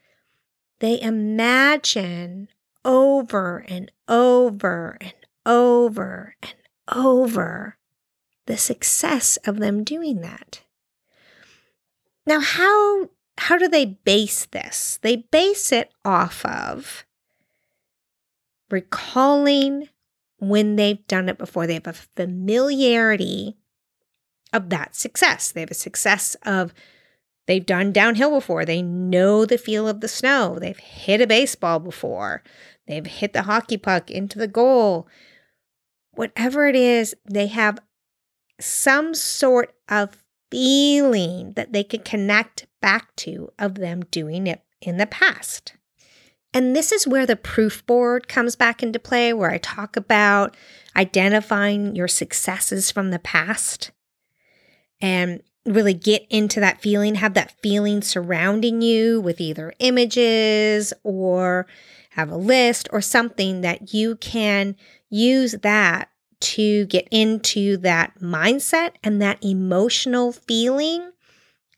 They 0.80 1.00
imagine 1.00 2.48
over 2.84 3.64
and 3.68 3.90
over 4.06 4.96
and 5.00 5.12
over 5.48 6.36
and 6.42 6.54
over 6.94 7.76
the 8.46 8.56
success 8.56 9.38
of 9.44 9.58
them 9.58 9.82
doing 9.82 10.20
that. 10.20 10.62
Now, 12.26 12.40
how 12.40 13.08
how 13.38 13.56
do 13.56 13.68
they 13.68 13.86
base 13.86 14.46
this? 14.46 14.98
They 15.02 15.16
base 15.16 15.72
it 15.72 15.90
off 16.04 16.44
of 16.44 17.04
recalling 18.70 19.88
when 20.38 20.76
they've 20.76 21.06
done 21.06 21.28
it 21.28 21.38
before. 21.38 21.66
They 21.66 21.74
have 21.74 21.86
a 21.86 21.92
familiarity 21.92 23.56
of 24.52 24.70
that 24.70 24.94
success. 24.96 25.52
They 25.52 25.60
have 25.60 25.70
a 25.70 25.74
success 25.74 26.36
of 26.44 26.74
they've 27.46 27.64
done 27.64 27.92
downhill 27.92 28.30
before. 28.30 28.64
They 28.64 28.82
know 28.82 29.44
the 29.44 29.58
feel 29.58 29.88
of 29.88 30.00
the 30.00 30.08
snow. 30.08 30.58
They've 30.58 30.76
hit 30.76 31.20
a 31.20 31.26
baseball 31.26 31.78
before. 31.78 32.42
They've 32.86 33.06
hit 33.06 33.32
the 33.32 33.42
hockey 33.42 33.76
puck 33.76 34.10
into 34.10 34.38
the 34.38 34.48
goal. 34.48 35.06
Whatever 36.18 36.66
it 36.66 36.74
is, 36.74 37.14
they 37.30 37.46
have 37.46 37.78
some 38.58 39.14
sort 39.14 39.72
of 39.88 40.24
feeling 40.50 41.52
that 41.52 41.72
they 41.72 41.84
can 41.84 42.00
connect 42.00 42.66
back 42.82 43.14
to 43.14 43.52
of 43.56 43.76
them 43.76 44.04
doing 44.10 44.48
it 44.48 44.64
in 44.80 44.96
the 44.96 45.06
past. 45.06 45.74
And 46.52 46.74
this 46.74 46.90
is 46.90 47.06
where 47.06 47.24
the 47.24 47.36
proof 47.36 47.86
board 47.86 48.26
comes 48.26 48.56
back 48.56 48.82
into 48.82 48.98
play, 48.98 49.32
where 49.32 49.52
I 49.52 49.58
talk 49.58 49.96
about 49.96 50.56
identifying 50.96 51.94
your 51.94 52.08
successes 52.08 52.90
from 52.90 53.12
the 53.12 53.20
past 53.20 53.92
and 55.00 55.40
really 55.66 55.94
get 55.94 56.26
into 56.30 56.58
that 56.58 56.82
feeling, 56.82 57.14
have 57.14 57.34
that 57.34 57.54
feeling 57.62 58.02
surrounding 58.02 58.82
you 58.82 59.20
with 59.20 59.40
either 59.40 59.72
images 59.78 60.92
or 61.04 61.68
have 62.18 62.30
a 62.30 62.36
list 62.36 62.88
or 62.92 63.00
something 63.00 63.60
that 63.60 63.94
you 63.94 64.16
can 64.16 64.74
use 65.08 65.52
that 65.62 66.10
to 66.40 66.84
get 66.86 67.06
into 67.12 67.76
that 67.76 68.18
mindset 68.20 68.92
and 69.04 69.22
that 69.22 69.42
emotional 69.42 70.32
feeling 70.32 71.12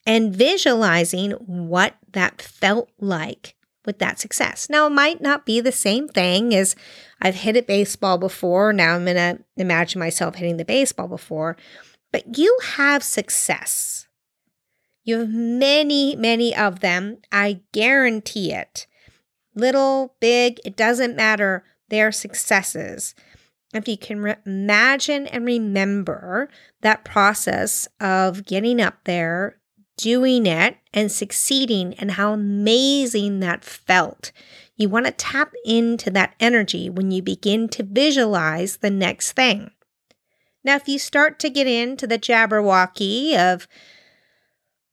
and 0.07 0.35
visualizing 0.35 1.33
what 1.33 1.95
that 2.13 2.41
felt 2.41 2.91
like 2.99 3.55
with 3.85 3.99
that 3.99 4.19
success. 4.19 4.69
Now, 4.71 4.87
it 4.87 4.91
might 4.91 5.21
not 5.21 5.45
be 5.45 5.61
the 5.61 5.73
same 5.73 6.09
thing 6.09 6.55
as 6.55 6.75
I've 7.21 7.37
hit 7.37 7.57
a 7.57 7.63
baseball 7.63 8.17
before. 8.17 8.73
Now 8.73 8.95
I'm 8.95 9.05
going 9.05 9.17
to 9.17 9.39
imagine 9.57 9.99
myself 9.99 10.37
hitting 10.37 10.57
the 10.57 10.65
baseball 10.65 11.09
before, 11.09 11.57
but 12.13 12.39
you 12.39 12.59
have 12.77 13.03
success. 13.03 14.09
You 15.05 15.19
have 15.19 15.31
many, 15.31 16.17
many 16.17 16.57
of 16.57 16.81
them. 16.81 17.19
I 17.31 17.61
guarantee 17.73 18.53
it. 18.53 18.87
Little, 19.61 20.15
big, 20.21 20.59
it 20.65 20.75
doesn't 20.75 21.17
matter. 21.17 21.65
They're 21.91 22.13
successes 22.13 23.15
if 23.75 23.87
you 23.87 23.99
can 23.99 24.21
re- 24.21 24.37
imagine 24.47 25.27
and 25.27 25.45
remember 25.45 26.49
that 26.81 27.05
process 27.05 27.87
of 28.01 28.47
getting 28.47 28.81
up 28.81 29.05
there, 29.05 29.61
doing 29.99 30.47
it 30.47 30.79
and 30.95 31.13
succeeding 31.13 31.93
and 31.95 32.13
how 32.13 32.33
amazing 32.33 33.41
that 33.41 33.63
felt. 33.63 34.33
You 34.77 34.89
want 34.89 35.05
to 35.05 35.13
tap 35.13 35.53
into 35.67 36.11
that 36.13 36.35
energy 36.41 36.89
when 36.89 37.11
you 37.11 37.21
begin 37.21 37.69
to 37.69 37.83
visualize 37.83 38.79
the 38.79 38.91
next 38.91 39.33
thing. 39.33 39.73
Now, 40.65 40.77
if 40.77 40.89
you 40.89 40.99
start 40.99 41.39
to 41.41 41.51
get 41.51 41.67
into 41.67 42.07
the 42.07 42.19
jabberwocky 42.19 43.37
of, 43.37 43.69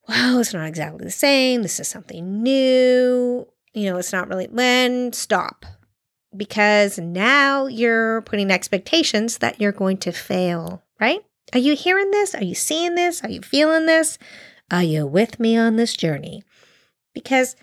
wow, 0.09 0.39
it's 0.39 0.53
not 0.53 0.67
exactly 0.67 1.05
the 1.05 1.11
same, 1.11 1.61
this 1.61 1.79
is 1.79 1.87
something 1.87 2.43
new, 2.43 3.47
you 3.73 3.89
know, 3.89 3.97
it's 3.97 4.13
not 4.13 4.27
really, 4.27 4.47
when 4.47 5.13
stop. 5.13 5.65
Because 6.35 6.99
now 6.99 7.67
you're 7.67 8.21
putting 8.21 8.51
expectations 8.51 9.37
that 9.39 9.59
you're 9.61 9.71
going 9.71 9.97
to 9.99 10.11
fail, 10.11 10.83
right? 10.99 11.23
Are 11.53 11.59
you 11.59 11.75
hearing 11.75 12.11
this? 12.11 12.35
Are 12.35 12.43
you 12.43 12.53
seeing 12.53 12.95
this? 12.95 13.23
Are 13.23 13.29
you 13.29 13.41
feeling 13.41 13.85
this? 13.85 14.19
Are 14.69 14.83
you 14.83 15.07
with 15.07 15.39
me 15.39 15.57
on 15.57 15.77
this 15.77 15.95
journey? 15.95 16.43
Because 17.13 17.55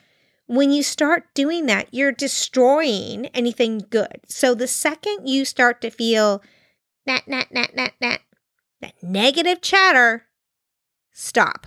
when 0.47 0.71
you 0.71 0.83
start 0.83 1.33
doing 1.35 1.67
that, 1.67 1.89
you're 1.93 2.13
destroying 2.13 3.27
anything 3.27 3.85
good. 3.91 4.21
So 4.27 4.55
the 4.55 4.67
second 4.67 5.29
you 5.29 5.45
start 5.45 5.81
to 5.83 5.91
feel 5.91 6.43
that, 7.07 7.25
that, 7.29 7.49
that, 7.53 7.71
that, 7.77 7.93
that, 8.01 8.21
that 8.81 8.95
negative 9.03 9.61
chatter, 9.61 10.25
stop. 11.13 11.67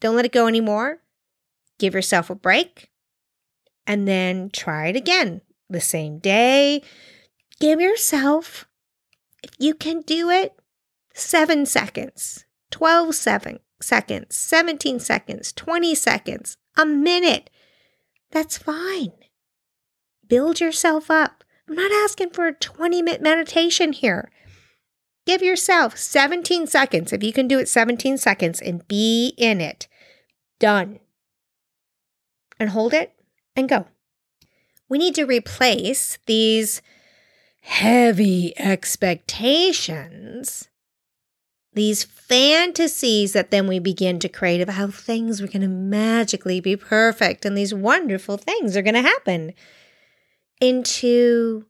Don't 0.00 0.16
let 0.16 0.24
it 0.24 0.32
go 0.32 0.46
anymore. 0.46 1.00
Give 1.78 1.94
yourself 1.94 2.30
a 2.30 2.34
break 2.34 2.90
and 3.86 4.06
then 4.06 4.50
try 4.50 4.88
it 4.88 4.96
again 4.96 5.42
the 5.68 5.80
same 5.80 6.18
day. 6.18 6.82
Give 7.60 7.80
yourself, 7.80 8.66
if 9.42 9.50
you 9.58 9.74
can 9.74 10.00
do 10.02 10.30
it, 10.30 10.54
seven 11.14 11.66
seconds, 11.66 12.44
12 12.70 13.14
seven, 13.14 13.60
seconds, 13.80 14.36
17 14.36 15.00
seconds, 15.00 15.52
20 15.52 15.94
seconds, 15.94 16.56
a 16.76 16.84
minute. 16.84 17.50
That's 18.30 18.58
fine. 18.58 19.12
Build 20.28 20.60
yourself 20.60 21.10
up. 21.10 21.44
I'm 21.68 21.74
not 21.74 21.92
asking 21.92 22.30
for 22.30 22.46
a 22.46 22.54
20 22.54 23.02
minute 23.02 23.22
meditation 23.22 23.92
here. 23.92 24.30
Give 25.26 25.42
yourself 25.42 25.96
17 25.96 26.66
seconds. 26.68 27.12
If 27.12 27.22
you 27.24 27.32
can 27.32 27.48
do 27.48 27.58
it 27.58 27.68
17 27.68 28.18
seconds 28.18 28.60
and 28.60 28.86
be 28.86 29.34
in 29.36 29.60
it, 29.60 29.88
done. 30.60 31.00
And 32.58 32.70
hold 32.70 32.94
it 32.94 33.12
and 33.54 33.68
go. 33.68 33.86
We 34.88 34.98
need 34.98 35.14
to 35.16 35.24
replace 35.24 36.18
these 36.26 36.80
heavy 37.60 38.58
expectations 38.58 40.68
these 41.76 42.04
fantasies 42.04 43.34
that 43.34 43.50
then 43.50 43.68
we 43.68 43.78
begin 43.78 44.18
to 44.18 44.30
create 44.30 44.62
of 44.62 44.70
how 44.70 44.88
things 44.88 45.42
are 45.42 45.46
going 45.46 45.60
to 45.60 45.68
magically 45.68 46.58
be 46.58 46.74
perfect 46.74 47.44
and 47.44 47.56
these 47.56 47.74
wonderful 47.74 48.38
things 48.38 48.76
are 48.76 48.82
going 48.82 48.94
to 48.94 49.02
happen 49.02 49.52
into 50.58 51.66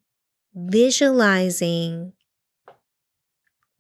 visualizing 0.55 2.13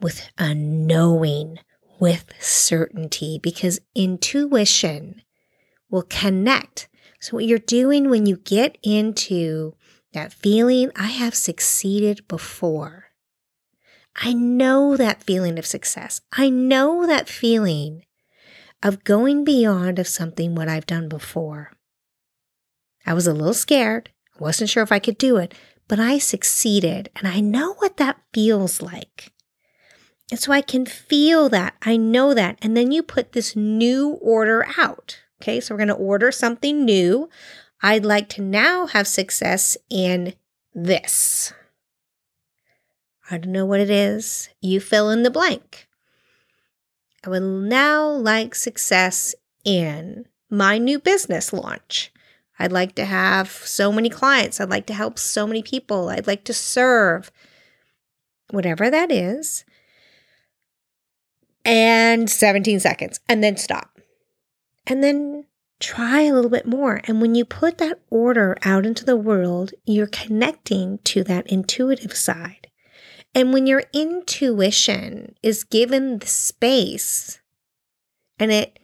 with 0.00 0.28
a 0.36 0.52
knowing 0.52 1.60
with 2.00 2.24
certainty 2.40 3.38
because 3.40 3.78
intuition 3.94 5.22
will 5.88 6.02
connect. 6.02 6.88
So, 7.26 7.38
what 7.38 7.44
you're 7.46 7.58
doing 7.58 8.08
when 8.08 8.24
you 8.24 8.36
get 8.36 8.78
into 8.84 9.74
that 10.12 10.32
feeling, 10.32 10.92
I 10.94 11.08
have 11.08 11.34
succeeded 11.34 12.28
before 12.28 13.06
I 14.14 14.32
know 14.32 14.96
that 14.96 15.24
feeling 15.24 15.58
of 15.58 15.66
success. 15.66 16.20
I 16.30 16.50
know 16.50 17.04
that 17.04 17.28
feeling 17.28 18.04
of 18.80 19.02
going 19.02 19.42
beyond 19.42 19.98
of 19.98 20.06
something 20.06 20.54
what 20.54 20.68
I've 20.68 20.86
done 20.86 21.08
before. 21.08 21.72
I 23.04 23.12
was 23.12 23.26
a 23.26 23.34
little 23.34 23.54
scared. 23.54 24.10
I 24.38 24.44
wasn't 24.44 24.70
sure 24.70 24.84
if 24.84 24.92
I 24.92 25.00
could 25.00 25.18
do 25.18 25.36
it, 25.36 25.52
but 25.88 25.98
I 25.98 26.18
succeeded 26.18 27.08
and 27.16 27.26
I 27.26 27.40
know 27.40 27.74
what 27.78 27.96
that 27.96 28.20
feels 28.32 28.80
like. 28.80 29.32
And 30.30 30.38
so 30.38 30.52
I 30.52 30.60
can 30.60 30.86
feel 30.86 31.48
that. 31.48 31.74
I 31.82 31.96
know 31.96 32.34
that. 32.34 32.56
And 32.62 32.76
then 32.76 32.92
you 32.92 33.02
put 33.02 33.32
this 33.32 33.56
new 33.56 34.10
order 34.22 34.64
out. 34.78 35.22
Okay. 35.40 35.60
So 35.60 35.74
we're 35.74 35.78
going 35.78 35.88
to 35.88 35.94
order 35.94 36.32
something 36.32 36.84
new. 36.84 37.28
I'd 37.82 38.04
like 38.04 38.28
to 38.30 38.42
now 38.42 38.86
have 38.86 39.06
success 39.06 39.76
in 39.90 40.34
this. 40.74 41.52
I 43.30 43.38
don't 43.38 43.52
know 43.52 43.66
what 43.66 43.80
it 43.80 43.90
is. 43.90 44.48
You 44.60 44.80
fill 44.80 45.10
in 45.10 45.22
the 45.22 45.30
blank. 45.30 45.88
I 47.24 47.30
would 47.30 47.42
now 47.42 48.08
like 48.08 48.54
success 48.54 49.34
in 49.64 50.26
my 50.48 50.78
new 50.78 50.98
business 51.00 51.52
launch. 51.52 52.12
I'd 52.58 52.72
like 52.72 52.94
to 52.94 53.04
have 53.04 53.50
so 53.50 53.92
many 53.92 54.08
clients. 54.08 54.60
I'd 54.60 54.70
like 54.70 54.86
to 54.86 54.94
help 54.94 55.18
so 55.18 55.46
many 55.46 55.62
people. 55.62 56.08
I'd 56.08 56.26
like 56.26 56.44
to 56.44 56.54
serve, 56.54 57.30
whatever 58.50 58.88
that 58.90 59.10
is. 59.10 59.64
And 61.64 62.30
17 62.30 62.78
seconds, 62.78 63.18
and 63.28 63.42
then 63.42 63.56
stop. 63.56 63.95
And 64.86 65.02
then 65.02 65.46
try 65.80 66.22
a 66.22 66.32
little 66.32 66.50
bit 66.50 66.66
more. 66.66 67.00
And 67.04 67.20
when 67.20 67.34
you 67.34 67.44
put 67.44 67.78
that 67.78 68.00
order 68.10 68.56
out 68.64 68.86
into 68.86 69.04
the 69.04 69.16
world, 69.16 69.72
you're 69.84 70.06
connecting 70.06 70.98
to 71.04 71.22
that 71.24 71.46
intuitive 71.48 72.16
side. 72.16 72.68
And 73.34 73.52
when 73.52 73.66
your 73.66 73.82
intuition 73.92 75.34
is 75.42 75.64
given 75.64 76.18
the 76.18 76.26
space 76.26 77.40
and 78.38 78.50
it 78.50 78.78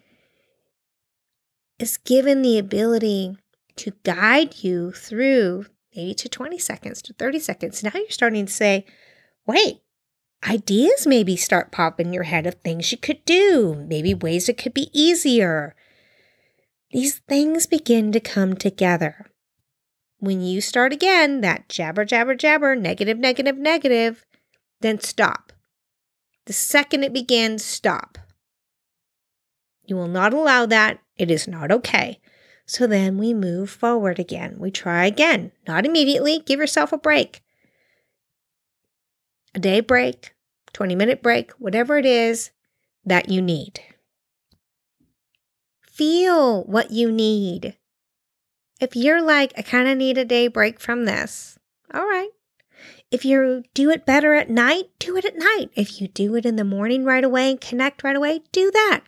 is 1.78 1.96
given 1.96 2.42
the 2.42 2.58
ability 2.58 3.36
to 3.76 3.92
guide 4.04 4.62
you 4.62 4.92
through 4.92 5.66
maybe 5.96 6.14
to 6.14 6.28
20 6.28 6.58
seconds 6.58 7.00
to 7.02 7.14
30 7.14 7.38
seconds, 7.38 7.82
now 7.82 7.92
you're 7.94 8.10
starting 8.10 8.44
to 8.44 8.52
say, 8.52 8.84
wait, 9.46 9.80
ideas 10.46 11.06
maybe 11.06 11.36
start 11.36 11.72
popping 11.72 12.08
in 12.08 12.12
your 12.12 12.24
head 12.24 12.46
of 12.46 12.56
things 12.56 12.92
you 12.92 12.98
could 12.98 13.24
do, 13.24 13.74
maybe 13.88 14.12
ways 14.12 14.50
it 14.50 14.58
could 14.58 14.74
be 14.74 14.90
easier. 14.92 15.74
These 16.92 17.20
things 17.20 17.66
begin 17.66 18.12
to 18.12 18.20
come 18.20 18.54
together. 18.54 19.26
When 20.18 20.42
you 20.42 20.60
start 20.60 20.92
again, 20.92 21.40
that 21.40 21.68
jabber, 21.68 22.04
jabber, 22.04 22.34
jabber, 22.34 22.76
negative, 22.76 23.18
negative, 23.18 23.56
negative, 23.56 24.26
then 24.82 25.00
stop. 25.00 25.52
The 26.44 26.52
second 26.52 27.02
it 27.02 27.14
begins, 27.14 27.64
stop. 27.64 28.18
You 29.86 29.96
will 29.96 30.08
not 30.08 30.34
allow 30.34 30.66
that. 30.66 30.98
It 31.16 31.30
is 31.30 31.48
not 31.48 31.72
okay. 31.72 32.20
So 32.66 32.86
then 32.86 33.16
we 33.16 33.32
move 33.32 33.70
forward 33.70 34.18
again. 34.18 34.56
We 34.58 34.70
try 34.70 35.06
again. 35.06 35.52
Not 35.66 35.86
immediately. 35.86 36.40
Give 36.40 36.60
yourself 36.60 36.92
a 36.92 36.98
break. 36.98 37.42
A 39.54 39.58
day 39.58 39.80
break, 39.80 40.34
20 40.72 40.94
minute 40.94 41.22
break, 41.22 41.52
whatever 41.52 41.98
it 41.98 42.06
is 42.06 42.50
that 43.04 43.28
you 43.28 43.40
need. 43.42 43.80
Feel 45.92 46.64
what 46.64 46.90
you 46.90 47.12
need. 47.12 47.76
If 48.80 48.96
you're 48.96 49.22
like, 49.22 49.52
I 49.56 49.62
kind 49.62 49.88
of 49.88 49.98
need 49.98 50.16
a 50.16 50.24
day 50.24 50.48
break 50.48 50.80
from 50.80 51.04
this, 51.04 51.58
all 51.92 52.06
right, 52.06 52.30
if 53.10 53.26
you 53.26 53.62
do 53.74 53.90
it 53.90 54.06
better 54.06 54.32
at 54.32 54.48
night, 54.48 54.86
do 54.98 55.18
it 55.18 55.26
at 55.26 55.36
night. 55.36 55.68
If 55.74 56.00
you 56.00 56.08
do 56.08 56.34
it 56.34 56.46
in 56.46 56.56
the 56.56 56.64
morning 56.64 57.04
right 57.04 57.22
away 57.22 57.50
and 57.50 57.60
connect 57.60 58.02
right 58.02 58.16
away, 58.16 58.40
do 58.52 58.70
that. 58.70 59.02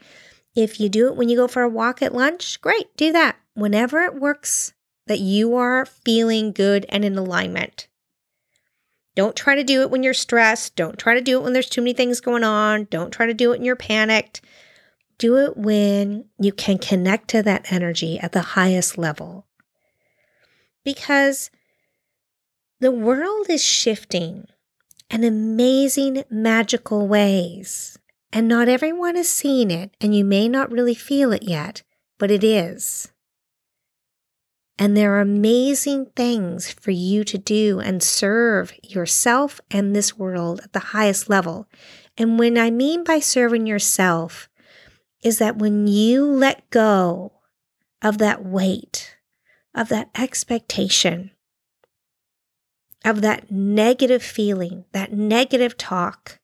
If 0.55 0.79
you 0.79 0.91
do 0.91 1.09
it 1.09 1.17
when 1.17 1.31
you 1.31 1.37
go 1.37 1.49
for 1.49 1.63
a 1.63 1.69
walk 1.71 2.03
at 2.03 2.15
lunch, 2.15 2.61
great, 2.61 2.95
do 2.99 3.13
that. 3.13 3.37
Whenever 3.55 4.03
it 4.03 4.21
works 4.21 4.75
that 5.07 5.21
you 5.21 5.57
are 5.57 5.87
feeling 5.87 6.53
good 6.53 6.85
and 6.91 7.03
in 7.03 7.17
alignment. 7.17 7.89
Don't 9.15 9.37
try 9.37 9.55
to 9.55 9.65
do 9.65 9.81
it 9.81 9.91
when 9.91 10.03
you're 10.03 10.13
stressed. 10.13 10.77
Don't 10.77 10.99
try 10.99 11.15
to 11.15 11.23
do 11.23 11.39
it 11.39 11.43
when 11.43 11.55
there's 11.55 11.71
too 11.71 11.81
many 11.81 11.95
things 11.95 12.21
going 12.21 12.45
on. 12.45 12.89
Don't 12.91 13.11
try 13.11 13.25
to 13.25 13.35
do 13.35 13.53
it 13.53 13.59
when 13.59 13.65
you're 13.65 13.75
panicked. 13.75 14.43
Do 15.25 15.39
it 15.39 15.57
when 15.57 16.27
you 16.39 16.53
can 16.53 16.77
connect 16.77 17.29
to 17.29 17.43
that 17.45 17.73
energy 17.73 18.19
at 18.19 18.33
the 18.33 18.43
highest 18.43 18.99
level. 18.99 19.47
Because 20.85 21.51
the 22.81 22.91
world 22.91 23.47
is 23.49 23.65
shifting 23.65 24.45
in 25.09 25.25
amazing, 25.25 26.25
magical 26.29 27.09
ways. 27.09 27.99
And 28.35 28.49
not 28.49 28.69
everyone 28.69 29.17
is 29.17 29.31
seeing 29.31 29.71
it, 29.71 29.97
and 29.99 30.15
you 30.15 30.27
may 30.27 30.47
not 30.47 30.71
really 30.71 30.95
feel 30.95 31.33
it 31.33 31.45
yet, 31.45 31.83
but 32.19 32.31
it 32.31 32.45
is. 32.45 33.11
And 34.79 34.95
there 34.95 35.15
are 35.15 35.23
amazing 35.23 36.11
things 36.15 36.71
for 36.71 36.91
you 36.91 37.25
to 37.25 37.39
do 37.39 37.81
and 37.81 38.03
serve 38.03 38.75
yourself 38.83 39.59
and 39.71 39.97
this 39.97 40.19
world 40.19 40.61
at 40.63 40.75
the 40.75 40.93
highest 40.93 41.31
level. 41.31 41.67
And 42.19 42.39
when 42.39 42.59
I 42.59 42.71
mean 42.71 43.05
by 43.05 43.21
serving 43.21 43.67
yourself, 43.67 44.51
is 45.25 45.39
that 45.39 45.57
when 45.57 45.87
you 45.89 46.25
let 46.25 46.69
go 46.71 47.33
of 48.03 48.19
that 48.19 48.45
weight, 48.45 49.17
of 49.75 49.89
that 49.89 50.11
expectation, 50.15 51.31
of 53.05 53.23
that 53.23 53.51
negative 53.51 54.23
feeling, 54.23 54.85
that 54.93 55.13
negative 55.13 55.77
talk. 55.77 56.39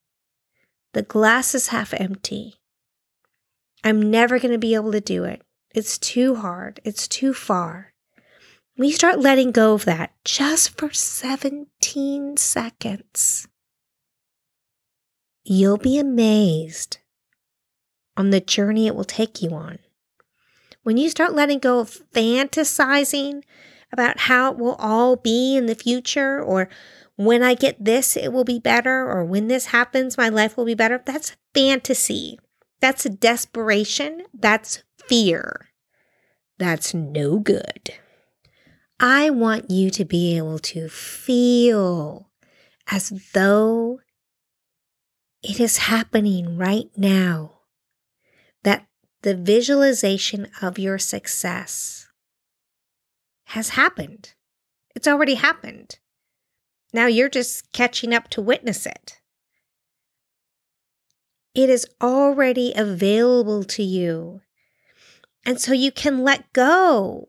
The 0.92 1.02
glass 1.02 1.54
is 1.54 1.68
half 1.68 1.94
empty. 1.94 2.54
I'm 3.84 4.10
never 4.10 4.38
going 4.38 4.52
to 4.52 4.58
be 4.58 4.74
able 4.74 4.92
to 4.92 5.00
do 5.00 5.24
it. 5.24 5.42
It's 5.74 5.96
too 5.96 6.36
hard. 6.36 6.80
It's 6.84 7.06
too 7.06 7.32
far. 7.32 7.92
We 8.76 8.90
start 8.90 9.20
letting 9.20 9.52
go 9.52 9.74
of 9.74 9.84
that 9.84 10.12
just 10.24 10.76
for 10.78 10.92
17 10.92 12.36
seconds. 12.36 13.46
You'll 15.44 15.78
be 15.78 15.98
amazed 15.98 16.98
on 18.16 18.30
the 18.30 18.40
journey 18.40 18.86
it 18.86 18.94
will 18.94 19.04
take 19.04 19.42
you 19.42 19.50
on. 19.50 19.78
When 20.82 20.96
you 20.96 21.10
start 21.10 21.34
letting 21.34 21.58
go 21.58 21.80
of 21.80 22.00
fantasizing 22.14 23.42
about 23.92 24.20
how 24.20 24.52
it 24.52 24.58
will 24.58 24.76
all 24.76 25.16
be 25.16 25.56
in 25.56 25.66
the 25.66 25.74
future, 25.74 26.42
or 26.42 26.68
when 27.16 27.42
I 27.42 27.54
get 27.54 27.84
this, 27.84 28.16
it 28.16 28.32
will 28.32 28.44
be 28.44 28.58
better, 28.58 29.10
or 29.10 29.24
when 29.24 29.48
this 29.48 29.66
happens, 29.66 30.16
my 30.16 30.28
life 30.28 30.56
will 30.56 30.64
be 30.64 30.74
better, 30.74 31.02
that's 31.04 31.36
fantasy. 31.54 32.38
That's 32.80 33.04
desperation. 33.04 34.22
That's 34.32 34.82
fear. 35.06 35.68
That's 36.58 36.94
no 36.94 37.38
good. 37.38 37.94
I 38.98 39.30
want 39.30 39.70
you 39.70 39.90
to 39.90 40.04
be 40.04 40.36
able 40.36 40.58
to 40.58 40.88
feel 40.88 42.30
as 42.90 43.12
though 43.32 44.00
it 45.42 45.60
is 45.60 45.78
happening 45.78 46.56
right 46.56 46.90
now. 46.96 47.59
The 49.22 49.34
visualization 49.34 50.48
of 50.62 50.78
your 50.78 50.98
success 50.98 52.08
has 53.46 53.70
happened. 53.70 54.34
It's 54.94 55.06
already 55.08 55.34
happened. 55.34 55.98
Now 56.92 57.06
you're 57.06 57.28
just 57.28 57.70
catching 57.72 58.14
up 58.14 58.28
to 58.30 58.40
witness 58.40 58.86
it. 58.86 59.20
It 61.54 61.68
is 61.68 61.86
already 62.00 62.72
available 62.74 63.64
to 63.64 63.82
you. 63.82 64.40
And 65.44 65.60
so 65.60 65.72
you 65.72 65.90
can 65.92 66.22
let 66.22 66.52
go 66.52 67.28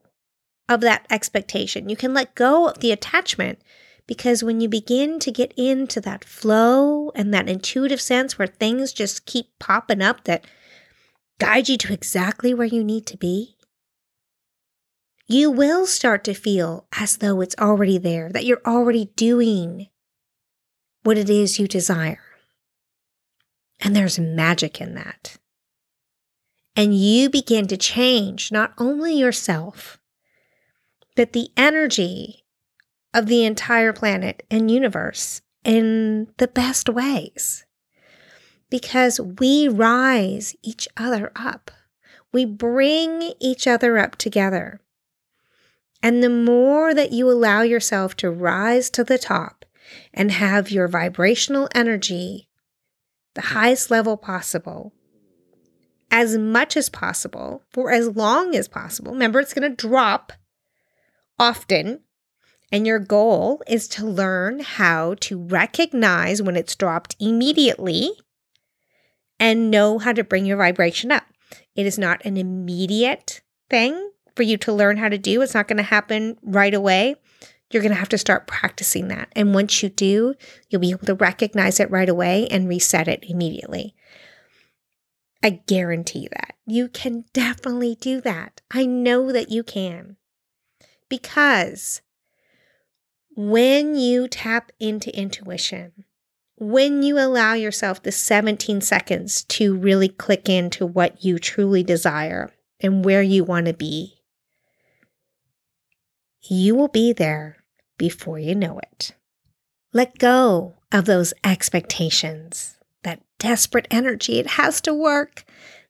of 0.69 0.81
that 0.81 1.05
expectation. 1.09 1.89
You 1.89 1.95
can 1.95 2.13
let 2.13 2.35
go 2.35 2.67
of 2.67 2.79
the 2.79 2.91
attachment 2.91 3.59
because 4.07 4.43
when 4.43 4.61
you 4.61 4.69
begin 4.69 5.19
to 5.19 5.31
get 5.31 5.53
into 5.57 5.99
that 6.01 6.23
flow 6.23 7.11
and 7.15 7.33
that 7.33 7.49
intuitive 7.49 8.01
sense 8.01 8.37
where 8.37 8.47
things 8.47 8.93
just 8.93 9.25
keep 9.25 9.47
popping 9.59 10.01
up 10.01 10.23
that 10.25 10.45
guide 11.41 11.67
you 11.67 11.75
to 11.75 11.91
exactly 11.91 12.53
where 12.53 12.67
you 12.67 12.83
need 12.83 13.07
to 13.07 13.17
be, 13.17 13.57
you 15.25 15.49
will 15.49 15.87
start 15.87 16.23
to 16.23 16.35
feel 16.35 16.85
as 16.99 17.17
though 17.17 17.41
it's 17.41 17.55
already 17.57 17.97
there, 17.97 18.29
that 18.29 18.45
you're 18.45 18.61
already 18.63 19.05
doing 19.15 19.87
what 21.01 21.17
it 21.17 21.31
is 21.31 21.57
you 21.57 21.67
desire. 21.67 22.21
And 23.79 23.95
there's 23.95 24.19
magic 24.19 24.79
in 24.79 24.93
that. 24.93 25.37
And 26.75 26.95
you 26.95 27.27
begin 27.27 27.65
to 27.69 27.77
change 27.77 28.51
not 28.51 28.73
only 28.77 29.15
yourself, 29.15 29.97
but 31.15 31.33
the 31.33 31.49
energy 31.57 32.45
of 33.15 33.25
the 33.25 33.45
entire 33.45 33.93
planet 33.93 34.45
and 34.51 34.69
universe 34.69 35.41
in 35.63 36.27
the 36.37 36.47
best 36.47 36.87
ways. 36.87 37.65
Because 38.71 39.19
we 39.19 39.67
rise 39.67 40.55
each 40.63 40.87
other 40.97 41.31
up, 41.35 41.69
we 42.33 42.45
bring 42.45 43.33
each 43.39 43.67
other 43.67 43.99
up 43.99 44.15
together. 44.15 44.81
And 46.01 46.23
the 46.23 46.29
more 46.29 46.95
that 46.95 47.11
you 47.11 47.29
allow 47.29 47.61
yourself 47.61 48.15
to 48.17 48.31
rise 48.31 48.89
to 48.91 49.03
the 49.03 49.19
top 49.19 49.65
and 50.13 50.31
have 50.31 50.71
your 50.71 50.87
vibrational 50.87 51.69
energy 51.75 52.47
the 53.33 53.41
highest 53.41 53.89
level 53.89 54.17
possible, 54.17 54.93
as 56.09 56.37
much 56.37 56.75
as 56.75 56.89
possible, 56.89 57.63
for 57.69 57.91
as 57.91 58.15
long 58.15 58.55
as 58.55 58.67
possible. 58.67 59.13
Remember, 59.13 59.39
it's 59.39 59.53
going 59.53 59.69
to 59.69 59.87
drop 59.87 60.33
often. 61.39 62.01
And 62.73 62.87
your 62.87 62.99
goal 62.99 63.61
is 63.67 63.87
to 63.89 64.05
learn 64.05 64.59
how 64.59 65.15
to 65.21 65.37
recognize 65.37 66.41
when 66.41 66.55
it's 66.55 66.75
dropped 66.75 67.15
immediately 67.19 68.11
and 69.41 69.71
know 69.71 69.97
how 69.97 70.13
to 70.13 70.23
bring 70.23 70.45
your 70.45 70.55
vibration 70.55 71.11
up. 71.11 71.25
It 71.75 71.87
is 71.87 71.97
not 71.97 72.23
an 72.23 72.37
immediate 72.37 73.41
thing 73.71 74.11
for 74.35 74.43
you 74.43 74.55
to 74.57 74.71
learn 74.71 74.97
how 74.97 75.09
to 75.09 75.17
do. 75.17 75.41
It's 75.41 75.55
not 75.55 75.67
going 75.67 75.77
to 75.77 75.83
happen 75.83 76.37
right 76.43 76.73
away. 76.73 77.15
You're 77.71 77.81
going 77.81 77.93
to 77.93 77.99
have 77.99 78.09
to 78.09 78.19
start 78.19 78.45
practicing 78.45 79.07
that. 79.07 79.29
And 79.35 79.53
once 79.53 79.81
you 79.81 79.89
do, 79.89 80.35
you'll 80.69 80.81
be 80.81 80.91
able 80.91 81.07
to 81.07 81.15
recognize 81.15 81.79
it 81.79 81.89
right 81.89 82.07
away 82.07 82.47
and 82.49 82.69
reset 82.69 83.07
it 83.07 83.25
immediately. 83.27 83.95
I 85.43 85.61
guarantee 85.65 86.29
that. 86.31 86.53
You 86.67 86.87
can 86.87 87.25
definitely 87.33 87.95
do 87.99 88.21
that. 88.21 88.61
I 88.69 88.85
know 88.85 89.31
that 89.31 89.49
you 89.49 89.63
can. 89.63 90.17
Because 91.09 92.01
when 93.35 93.95
you 93.95 94.27
tap 94.27 94.71
into 94.79 95.17
intuition, 95.17 96.05
when 96.61 97.01
you 97.01 97.17
allow 97.17 97.53
yourself 97.53 98.03
the 98.03 98.11
17 98.11 98.81
seconds 98.81 99.45
to 99.45 99.75
really 99.75 100.07
click 100.07 100.47
into 100.47 100.85
what 100.85 101.25
you 101.25 101.39
truly 101.39 101.81
desire 101.81 102.51
and 102.79 103.03
where 103.03 103.23
you 103.23 103.43
want 103.43 103.65
to 103.65 103.73
be, 103.73 104.21
you 106.43 106.75
will 106.75 106.87
be 106.87 107.13
there 107.13 107.57
before 107.97 108.37
you 108.37 108.53
know 108.53 108.77
it. 108.77 109.15
Let 109.91 110.19
go 110.19 110.75
of 110.91 111.05
those 111.05 111.33
expectations, 111.43 112.77
that 113.01 113.23
desperate 113.39 113.87
energy. 113.89 114.37
It 114.37 114.51
has 114.51 114.81
to 114.81 114.93
work. 114.93 115.43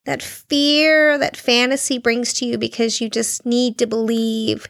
That 0.05 0.23
fear 0.23 1.17
that 1.17 1.35
fantasy 1.35 1.97
brings 1.97 2.33
to 2.35 2.45
you 2.45 2.57
because 2.57 3.01
you 3.01 3.09
just 3.09 3.45
need 3.45 3.77
to 3.79 3.85
believe. 3.85 4.67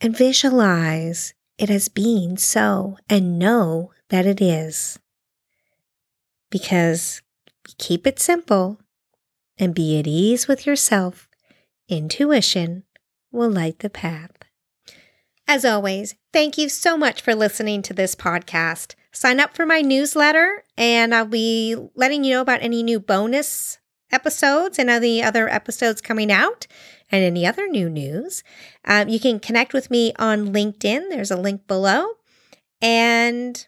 And 0.00 0.16
visualize 0.16 1.34
it 1.58 1.68
as 1.68 1.88
being 1.90 2.38
so 2.38 2.96
and 3.08 3.38
know 3.38 3.92
that 4.14 4.26
it 4.26 4.40
is. 4.40 4.96
Because 6.48 7.20
keep 7.78 8.06
it 8.06 8.20
simple 8.20 8.78
and 9.58 9.74
be 9.74 9.98
at 9.98 10.06
ease 10.06 10.46
with 10.46 10.68
yourself, 10.68 11.28
intuition 11.88 12.84
will 13.32 13.50
light 13.50 13.80
the 13.80 13.90
path. 13.90 14.30
As 15.48 15.64
always, 15.64 16.14
thank 16.32 16.56
you 16.56 16.68
so 16.68 16.96
much 16.96 17.22
for 17.22 17.34
listening 17.34 17.82
to 17.82 17.92
this 17.92 18.14
podcast. 18.14 18.94
Sign 19.10 19.40
up 19.40 19.56
for 19.56 19.66
my 19.66 19.80
newsletter, 19.80 20.62
and 20.76 21.12
I'll 21.12 21.26
be 21.26 21.74
letting 21.96 22.22
you 22.22 22.34
know 22.34 22.40
about 22.40 22.62
any 22.62 22.84
new 22.84 23.00
bonus 23.00 23.78
episodes 24.12 24.78
and 24.78 24.88
any 24.88 25.24
other 25.24 25.48
episodes 25.48 26.00
coming 26.00 26.30
out 26.30 26.68
and 27.10 27.24
any 27.24 27.44
other 27.44 27.66
new 27.66 27.90
news. 27.90 28.44
Um, 28.84 29.08
you 29.08 29.18
can 29.18 29.40
connect 29.40 29.72
with 29.72 29.90
me 29.90 30.12
on 30.20 30.52
LinkedIn, 30.52 31.08
there's 31.08 31.32
a 31.32 31.36
link 31.36 31.66
below. 31.66 32.06
And 32.80 33.66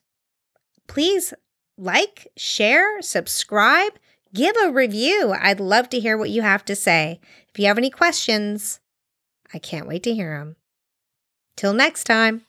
please 0.86 1.34
like, 1.78 2.28
share, 2.36 3.02
subscribe, 3.02 3.92
give 4.34 4.56
a 4.62 4.70
review. 4.70 5.34
I'd 5.38 5.60
love 5.60 5.88
to 5.90 6.00
hear 6.00 6.16
what 6.16 6.30
you 6.30 6.42
have 6.42 6.64
to 6.66 6.76
say. 6.76 7.20
If 7.48 7.58
you 7.58 7.66
have 7.66 7.78
any 7.78 7.90
questions, 7.90 8.80
I 9.52 9.58
can't 9.58 9.86
wait 9.86 10.02
to 10.04 10.14
hear 10.14 10.38
them. 10.38 10.56
Till 11.56 11.72
next 11.72 12.04
time. 12.04 12.42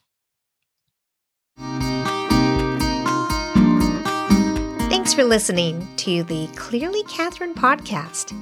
Thanks 4.89 5.13
for 5.13 5.23
listening 5.23 5.87
to 5.97 6.23
the 6.23 6.47
Clearly 6.55 7.03
Catherine 7.03 7.53
podcast. 7.53 8.37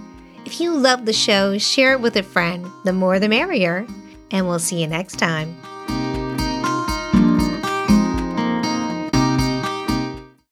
If 0.46 0.60
you 0.60 0.76
love 0.76 1.06
the 1.06 1.14
show, 1.14 1.58
share 1.58 1.94
it 1.94 2.02
with 2.02 2.16
a 2.16 2.24
friend. 2.24 2.66
The 2.84 2.94
more 2.94 3.20
the 3.20 3.30
merrier. 3.30 3.86
And 4.32 4.48
we'll 4.48 4.60
see 4.60 4.82
you 4.82 4.88
next 4.88 5.18
time. 5.18 5.56